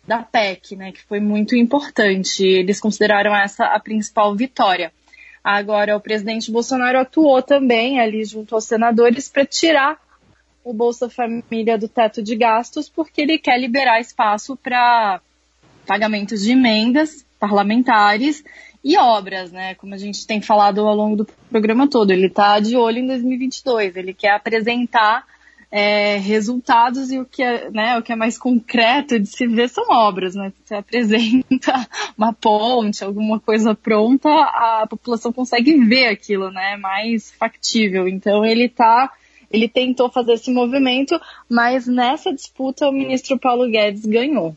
da 0.07 0.23
PEC, 0.23 0.77
né, 0.77 0.92
que 0.92 1.03
foi 1.03 1.20
muito 1.20 1.55
importante. 1.55 2.42
Eles 2.42 2.81
consideraram 2.81 3.37
essa 3.37 3.66
a 3.66 3.79
principal 3.79 4.35
vitória. 4.35 4.90
Agora, 5.42 5.94
o 5.94 6.01
presidente 6.01 6.51
Bolsonaro 6.51 6.99
atuou 6.99 7.42
também 7.42 8.01
ali 8.01 8.25
junto 8.25 8.55
aos 8.55 8.64
senadores 8.64 9.29
para 9.29 9.44
tirar 9.44 9.99
o 10.64 10.73
Bolsa 10.73 11.11
Família 11.11 11.77
do 11.77 11.87
teto 11.87 12.23
de 12.23 12.35
gastos, 12.35 12.88
porque 12.88 13.20
ele 13.20 13.37
quer 13.37 13.61
liberar 13.61 14.01
espaço 14.01 14.57
para 14.57 15.20
pagamentos 15.87 16.42
de 16.42 16.53
emendas 16.53 17.27
parlamentares 17.48 18.42
e 18.83 18.96
obras, 18.96 19.52
né? 19.52 19.74
Como 19.74 19.94
a 19.94 19.98
gente 19.98 20.26
tem 20.26 20.40
falado 20.40 20.80
ao 20.80 20.94
longo 20.94 21.16
do 21.16 21.26
programa 21.50 21.88
todo, 21.88 22.11
ele 22.11 22.26
está 22.26 22.59
de 22.59 22.76
olho 22.76 22.98
em 22.98 23.07
2022, 23.07 23.96
ele 23.96 24.14
quer 24.14 24.33
apresentar 24.33 25.24
é, 25.70 26.18
resultados 26.18 27.11
e 27.11 27.18
o 27.18 27.24
que, 27.24 27.42
é, 27.42 27.68
né, 27.68 27.98
o 27.98 28.02
que 28.02 28.12
é 28.12 28.16
mais 28.16 28.38
concreto 28.38 29.18
de 29.18 29.26
se 29.26 29.44
ver 29.46 29.68
são 29.68 29.85
obras, 29.90 30.33
né? 30.35 30.52
Você 30.64 30.74
apresenta 30.74 31.88
uma 32.16 32.33
ponte, 32.33 33.02
alguma 33.02 33.40
coisa 33.40 33.74
pronta, 33.74 34.28
a 34.28 34.87
população 34.88 35.33
consegue 35.33 35.76
ver 35.85 36.07
aquilo, 36.07 36.48
né? 36.50 36.76
Mais 36.76 37.33
factível. 37.33 38.07
Então 38.07 38.44
ele 38.44 38.68
tá, 38.68 39.12
ele 39.50 39.68
tentou 39.68 40.09
fazer 40.09 40.35
esse 40.35 40.52
movimento, 40.52 41.20
mas 41.50 41.88
nessa 41.88 42.33
disputa 42.33 42.88
o 42.88 42.92
ministro 42.92 43.37
Paulo 43.37 43.68
Guedes 43.68 44.07
ganhou. 44.07 44.57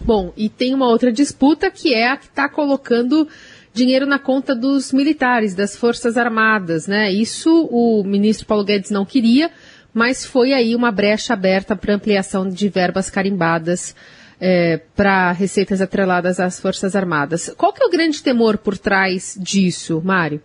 Bom, 0.00 0.32
e 0.36 0.48
tem 0.48 0.74
uma 0.74 0.88
outra 0.88 1.12
disputa 1.12 1.70
que 1.70 1.94
é 1.94 2.08
a 2.08 2.16
que 2.16 2.26
está 2.26 2.48
colocando 2.48 3.28
dinheiro 3.72 4.06
na 4.06 4.18
conta 4.18 4.54
dos 4.54 4.92
militares, 4.92 5.54
das 5.54 5.76
Forças 5.76 6.16
Armadas, 6.16 6.86
né? 6.86 7.12
Isso 7.12 7.68
o 7.70 8.02
ministro 8.04 8.46
Paulo 8.46 8.64
Guedes 8.64 8.90
não 8.90 9.04
queria, 9.04 9.50
mas 9.92 10.24
foi 10.24 10.52
aí 10.52 10.74
uma 10.74 10.90
brecha 10.90 11.34
aberta 11.34 11.76
para 11.76 11.94
ampliação 11.94 12.48
de 12.48 12.68
verbas 12.68 13.10
carimbadas 13.10 13.94
é, 14.40 14.78
para 14.96 15.32
receitas 15.32 15.80
atreladas 15.80 16.40
às 16.40 16.58
Forças 16.58 16.96
Armadas. 16.96 17.52
Qual 17.56 17.72
que 17.72 17.82
é 17.82 17.86
o 17.86 17.90
grande 17.90 18.22
temor 18.22 18.58
por 18.58 18.78
trás 18.78 19.36
disso, 19.38 20.00
Mário? 20.02 20.40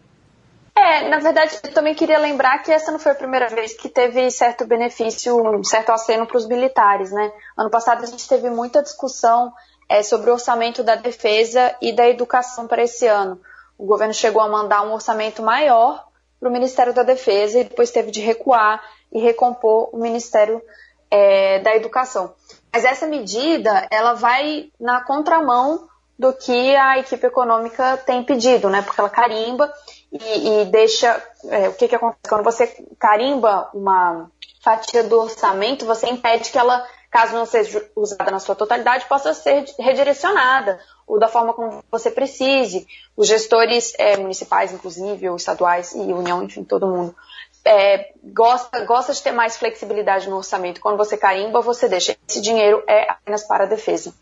É, 0.78 1.08
na 1.08 1.20
verdade, 1.20 1.58
eu 1.64 1.74
também 1.74 1.96
queria 1.96 2.20
lembrar 2.20 2.60
que 2.60 2.70
essa 2.70 2.92
não 2.92 3.00
foi 3.00 3.14
a 3.14 3.16
primeira 3.16 3.48
vez 3.48 3.74
que 3.74 3.88
teve 3.88 4.30
certo 4.30 4.66
benefício, 4.66 5.64
certo 5.64 5.92
aceno 5.92 6.28
para 6.28 6.38
os 6.38 6.48
militares, 6.48 7.12
né? 7.12 7.32
Ano 7.58 7.70
passado 7.70 8.04
a 8.04 8.06
gente 8.06 8.28
teve 8.28 8.50
muita 8.50 8.84
discussão 8.84 9.54
é, 9.88 10.04
sobre 10.04 10.30
o 10.30 10.34
orçamento 10.34 10.84
da 10.84 10.96
defesa 10.96 11.74
e 11.82 11.94
da 11.94 12.10
educação 12.10 12.68
para 12.68 12.84
esse 12.84 13.08
ano. 13.08 13.40
O 13.78 13.86
governo 13.86 14.14
chegou 14.14 14.42
a 14.42 14.50
mandar 14.50 14.82
um 14.82 14.94
orçamento 14.94 15.42
maior 15.42 16.06
para 16.40 16.50
o 16.50 16.52
Ministério 16.52 16.94
da 16.94 17.04
Defesa 17.04 17.60
e 17.60 17.64
depois 17.64 17.92
teve 17.92 18.12
de 18.12 18.20
recuar 18.20 18.84
e 19.12 19.20
recompor 19.20 19.90
o 19.94 19.98
Ministério 19.98 20.62
é, 21.10 21.60
da 21.60 21.74
Educação. 21.74 22.34
Mas 22.74 22.84
essa 22.84 23.08
medida, 23.08 23.88
ela 23.90 24.14
vai 24.14 24.70
na 24.78 25.02
contramão 25.02 25.88
do 26.20 26.34
que 26.34 26.76
a 26.76 26.98
equipe 26.98 27.28
econômica 27.28 27.98
tem 28.06 28.24
pedido, 28.24 28.70
né? 28.70 28.82
Porque 28.82 29.00
ela 29.00 29.10
carimba 29.10 29.72
e, 30.22 30.62
e 30.62 30.66
deixa. 30.66 31.22
É, 31.46 31.70
o 31.70 31.74
que, 31.74 31.88
que 31.88 31.96
acontece? 31.96 32.22
Quando 32.28 32.44
você 32.44 32.68
carimba 33.00 33.70
uma 33.74 34.30
fatia 34.64 35.04
do 35.04 35.20
orçamento, 35.20 35.86
você 35.86 36.08
impede 36.08 36.50
que 36.50 36.58
ela, 36.58 36.86
caso 37.12 37.34
não 37.34 37.46
seja 37.46 37.88
usada 37.96 38.32
na 38.32 38.40
sua 38.40 38.56
totalidade, 38.56 39.06
possa 39.06 39.34
ser 39.34 39.66
redirecionada 39.80 40.80
ou 41.06 41.20
da 41.20 41.28
forma 41.28 41.54
como 41.54 41.84
você 41.92 42.10
precise. 42.10 42.88
Os 43.16 43.28
gestores 43.28 43.94
é, 44.00 44.18
municipais, 44.18 44.72
inclusive, 44.72 45.30
ou 45.30 45.36
estaduais 45.36 45.94
e 45.94 46.00
União, 46.00 46.42
enfim, 46.44 46.64
todo 46.64 46.88
mundo, 46.88 47.16
é, 47.64 48.12
gosta, 48.24 48.84
gosta 48.86 49.14
de 49.14 49.22
ter 49.22 49.32
mais 49.32 49.58
flexibilidade 49.58 50.30
no 50.30 50.38
orçamento. 50.38 50.82
Quando 50.82 50.98
você 50.98 51.18
carimba, 51.18 51.62
você 51.62 51.88
deixa. 51.88 52.16
Esse 52.28 52.42
dinheiro 52.42 52.84
é 52.88 53.10
apenas 53.12 53.44
para 53.44 53.66
a 53.66 53.68
defesa. 53.68 54.14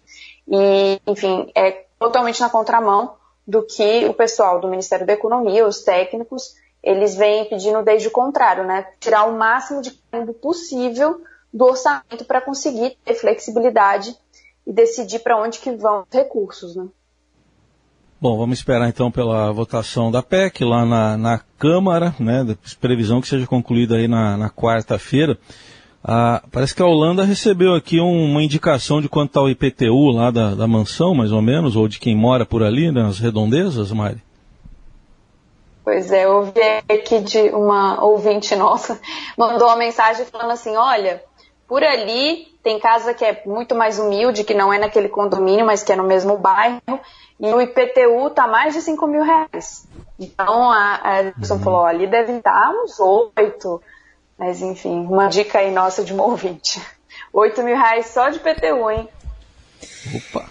E, 0.48 1.00
enfim, 1.08 1.52
é 1.56 1.86
totalmente 2.00 2.42
na 2.42 2.50
contramão 2.50 3.16
do 3.48 3.62
que 3.64 4.06
o 4.06 4.14
pessoal 4.14 4.60
do 4.60 4.68
Ministério 4.68 5.06
da 5.06 5.14
Economia, 5.14 5.68
os 5.68 5.82
técnicos, 5.82 6.56
eles 6.82 7.16
vêm 7.16 7.46
pedindo 7.46 7.82
desde 7.84 8.08
o 8.08 8.12
contrário, 8.12 8.66
né? 8.66 8.88
Tirar 9.00 9.26
o 9.26 9.38
máximo 9.38 9.82
de 9.82 9.92
carimbo 10.12 10.34
possível 10.34 11.22
do 11.54 11.66
orçamento 11.66 12.26
para 12.26 12.42
conseguir 12.42 12.98
ter 13.06 13.14
flexibilidade 13.16 14.16
e 14.66 14.74
decidir 14.74 15.20
para 15.20 15.38
onde 15.38 15.60
que 15.60 15.72
vão 15.72 16.02
os 16.02 16.14
recursos, 16.14 16.76
né? 16.76 16.88
Bom, 18.20 18.38
vamos 18.38 18.60
esperar 18.60 18.88
então 18.88 19.12
pela 19.12 19.52
votação 19.52 20.10
da 20.10 20.24
PEC 20.24 20.64
lá 20.64 20.86
na, 20.86 21.18
na 21.18 21.42
Câmara, 21.60 22.16
né? 22.18 22.56
Previsão 22.80 23.20
que 23.20 23.28
seja 23.28 23.46
concluída 23.46 23.98
aí 23.98 24.08
na, 24.08 24.38
na 24.38 24.50
quarta-feira. 24.50 25.38
Ah, 26.06 26.44
parece 26.52 26.76
que 26.76 26.82
a 26.82 26.86
Holanda 26.86 27.24
recebeu 27.24 27.74
aqui 27.74 28.02
um, 28.02 28.26
uma 28.26 28.44
indicação 28.44 29.00
de 29.00 29.08
quanto 29.08 29.30
está 29.30 29.42
o 29.42 29.50
IPTU 29.50 30.12
lá 30.12 30.32
da, 30.32 30.54
da, 30.54 30.68
mansão, 30.68 31.16
mais 31.16 31.32
ou 31.32 31.42
menos, 31.42 31.78
ou 31.78 31.88
de 31.88 31.98
quem 31.98 32.14
mora 32.14 32.46
por 32.46 32.62
ali, 32.62 32.92
nas 32.92 33.20
redondezas, 33.20 33.90
Mari? 33.94 34.22
Pois 35.82 36.12
é, 36.12 36.26
eu 36.26 36.38
ouvi 36.38 36.62
aqui 36.90 37.22
de 37.22 37.50
uma 37.50 38.04
ouvinte 38.04 38.54
nossa, 38.54 39.00
mandou 39.38 39.68
uma 39.68 39.78
mensagem 39.78 40.26
falando 40.26 40.52
assim, 40.52 40.76
olha, 40.76 41.24
por 41.68 41.82
ali 41.82 42.48
tem 42.62 42.80
casa 42.80 43.14
que 43.14 43.24
é 43.24 43.42
muito 43.46 43.74
mais 43.74 43.98
humilde, 43.98 44.44
que 44.44 44.54
não 44.54 44.74
é 44.74 44.80
naquele 44.80 45.08
condomínio, 45.08 45.66
mas 45.66 45.84
que 45.84 45.94
é 45.94 45.96
no 45.96 46.04
mesmo 46.04 46.38
bairro, 46.38 46.82
e 47.40 47.48
o 47.48 47.62
IPTU 47.62 48.28
está 48.28 48.46
mais 48.46 48.74
de 48.74 48.82
5 48.82 49.08
mil 49.08 49.24
reais. 49.24 49.88
Então 50.20 50.70
a, 50.70 51.00
a 51.02 51.24
Edson 51.24 51.56
uhum. 51.56 51.60
falou, 51.62 51.86
ali 51.86 52.08
deve 52.08 52.34
estar 52.34 52.72
uns 52.84 53.00
8. 53.00 53.82
Mas 54.44 54.62
enfim, 54.62 55.06
uma 55.06 55.30
dica 55.30 55.60
aí 55.60 55.72
nossa 55.72 56.04
de 56.04 56.14
um 56.14 56.20
ouvinte. 56.22 56.82
8 57.32 57.64
mil 57.64 57.78
reais 57.78 58.08
só 58.08 58.30
de 58.30 58.38
IPTU, 58.38 58.92
hein? 58.92 59.08
Opa! 60.14 60.50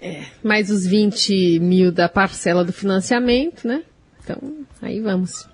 É, 0.00 0.24
mais 0.42 0.70
os 0.70 0.84
20 0.84 1.60
mil 1.60 1.92
da 1.92 2.08
parcela 2.08 2.64
do 2.64 2.72
financiamento, 2.72 3.66
né? 3.66 3.82
Então, 4.22 4.36
aí 4.82 5.00
vamos. 5.00 5.48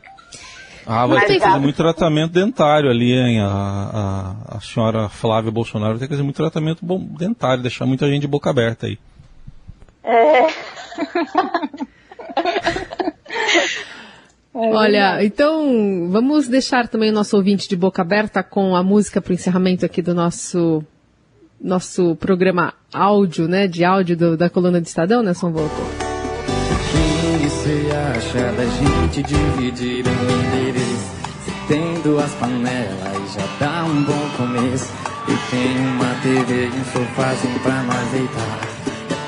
Ah, 0.86 1.06
vai 1.06 1.26
ter 1.26 1.34
que 1.34 1.40
fazer 1.40 1.58
muito 1.58 1.76
tratamento 1.76 2.32
dentário 2.32 2.90
ali, 2.90 3.12
hein? 3.12 3.40
A, 3.40 4.34
a, 4.48 4.56
a 4.56 4.60
senhora 4.60 5.08
Flávia 5.10 5.50
Bolsonaro 5.50 5.92
vai 5.92 6.00
ter 6.00 6.06
que 6.06 6.14
fazer 6.14 6.22
muito 6.22 6.36
tratamento 6.36 6.80
dentário, 7.18 7.62
deixar 7.62 7.84
muita 7.84 8.08
gente 8.08 8.22
de 8.22 8.28
boca 8.28 8.48
aberta 8.48 8.86
aí. 8.86 8.98
É. 10.02 10.46
Olha, 14.54 15.24
então 15.24 16.08
vamos 16.10 16.46
deixar 16.46 16.86
também 16.86 17.10
o 17.10 17.12
nosso 17.12 17.36
ouvinte 17.36 17.68
de 17.68 17.74
boca 17.74 18.02
aberta 18.02 18.40
com 18.40 18.76
a 18.76 18.84
música 18.84 19.20
para 19.20 19.32
o 19.32 19.34
encerramento 19.34 19.84
aqui 19.84 20.00
do 20.00 20.14
nosso 20.14 20.84
nosso 21.60 22.14
programa 22.16 22.72
áudio, 22.92 23.48
né? 23.48 23.66
De 23.66 23.84
áudio 23.84 24.16
do, 24.16 24.36
da 24.36 24.48
coluna 24.48 24.80
de 24.80 24.86
Estadão, 24.86 25.22
Nelson 25.22 25.50
Volto. 25.50 25.74
Quem 26.92 27.48
você 27.48 27.90
acha 27.90 28.52
da 28.52 28.64
gente 28.64 29.22
dividir 29.24 30.04
um 30.06 30.58
endereço? 30.58 31.14
Se 31.44 31.50
tem 31.66 32.00
duas 32.02 32.30
panelas, 32.34 33.34
já 33.34 33.46
dá 33.58 33.84
um 33.84 34.04
bom 34.04 34.28
começo. 34.36 34.92
Eu 35.26 35.38
tenho 35.50 35.90
uma 35.90 36.14
TV 36.22 36.66
e 36.66 36.68
um 36.68 36.84
sofazinho 36.84 37.58
pra 37.60 37.82
nós 37.82 38.10
deitar 38.10 38.74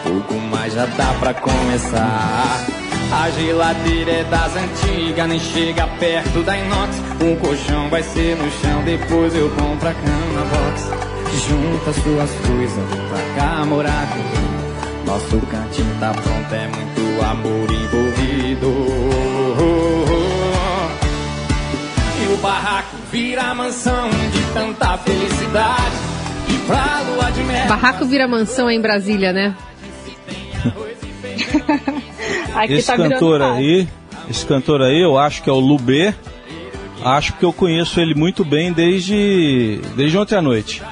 pouco, 0.05 0.35
mas 0.51 0.73
já 0.75 0.87
dá 0.87 1.13
pra 1.19 1.35
começar. 1.35 2.86
A 3.13 3.31
geladeira 3.31 4.11
é 4.11 4.25
das 4.25 4.57
antigas, 4.57 5.29
nem 5.29 5.39
chega 5.39 5.87
perto 5.99 6.43
da 6.43 6.59
inox. 6.59 6.99
Um 7.23 7.37
colchão 7.37 7.89
vai 7.89 8.03
ser 8.03 8.37
no 8.37 8.51
chão, 8.51 8.83
depois 8.85 9.35
eu 9.35 9.49
compro 9.51 9.89
a 9.89 9.95
cama 9.95 10.45
box. 10.51 10.91
Junta 11.49 11.93
suas 11.93 12.31
coisas, 12.47 12.91
vem 12.91 13.09
pra 13.09 13.35
cá 13.37 13.65
morar 13.65 14.09
comigo. 14.09 14.57
Nosso 15.07 15.39
cantinho 15.47 15.97
tá 16.01 16.13
pronto, 16.13 16.53
é 16.53 16.67
muito 16.67 17.25
amor 17.25 17.71
envolvido. 17.71 18.67
E 22.23 22.33
o 22.33 22.37
barraco 22.39 22.97
vira 23.13 23.55
mansão 23.55 24.11
de 24.11 24.53
tanta 24.53 24.99
felicidade. 24.99 25.97
E 26.49 26.59
pra 26.67 27.03
lua 27.03 27.31
de 27.31 27.45
mel. 27.45 27.69
Barraco 27.69 28.05
vira 28.05 28.27
mansão 28.27 28.69
em 28.69 28.81
Brasília, 28.81 29.33
né? 29.33 29.55
esse 32.65 32.87
tá 32.87 32.97
cantor 32.97 33.43
aí, 33.43 33.89
esse 34.31 34.47
cantor 34.47 34.83
aí, 34.83 35.01
eu 35.01 35.19
acho 35.19 35.43
que 35.43 35.51
é 35.51 35.53
o 35.53 35.61
Lubê. 35.61 36.15
Acho 37.05 37.35
que 37.35 37.45
eu 37.45 37.53
conheço 37.53 38.01
ele 38.01 38.15
muito 38.15 38.45
bem 38.45 38.73
desde, 38.73 39.81
desde 39.95 40.19
ontem 40.19 40.37
à 40.37 40.43
noite. 40.43 40.83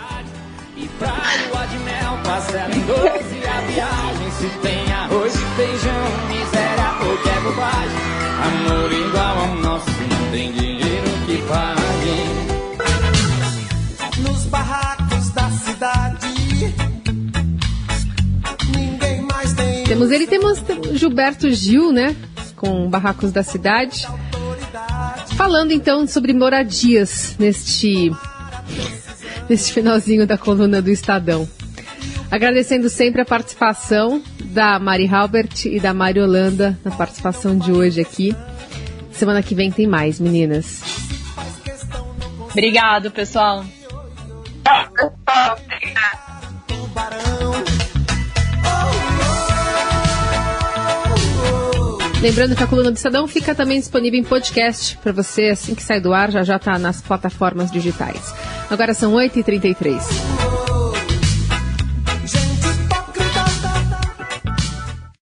Temos 19.95 20.11
ele, 20.11 20.27
temos 20.27 20.59
Gilberto 20.99 21.49
Gil, 21.53 21.93
né? 21.93 22.17
Com 22.57 22.91
Barracos 22.91 23.31
da 23.31 23.45
Cidade. 23.45 24.09
Falando 25.37 25.71
então 25.71 26.05
sobre 26.05 26.33
moradias 26.33 27.37
neste, 27.39 28.11
neste 29.49 29.73
finalzinho 29.73 30.27
da 30.27 30.37
coluna 30.37 30.83
do 30.83 30.91
Estadão. 30.91 31.49
Agradecendo 32.29 32.91
sempre 32.91 33.21
a 33.21 33.25
participação 33.25 34.21
da 34.47 34.81
Mari 34.81 35.07
Halbert 35.07 35.67
e 35.67 35.79
da 35.79 35.95
Mari 35.95 36.21
Holanda 36.21 36.77
na 36.85 36.91
participação 36.91 37.57
de 37.57 37.71
hoje 37.71 38.01
aqui. 38.01 38.35
Semana 39.13 39.45
que 39.45 39.55
vem 39.55 39.71
tem 39.71 39.87
mais, 39.87 40.19
meninas. 40.19 40.83
Obrigado, 42.51 43.13
pessoal. 43.13 43.65
Lembrando 52.25 52.57
que 52.57 52.63
a 52.63 52.67
coluna 52.67 52.91
do 52.91 52.97
Estadão 52.97 53.29
fica 53.29 53.55
também 53.55 53.79
disponível 53.79 54.19
em 54.19 54.25
podcast 54.25 54.97
para 54.97 55.13
você 55.13 55.49
assim 55.49 55.75
que 55.75 55.83
sai 55.83 56.01
do 56.01 56.15
ar, 56.15 56.31
já 56.31 56.43
já 56.43 56.57
está 56.57 56.79
nas 56.79 57.03
plataformas 57.03 57.71
digitais. 57.71 58.35
Agora 58.71 58.95
são 58.95 59.13
8h33. 59.13 60.74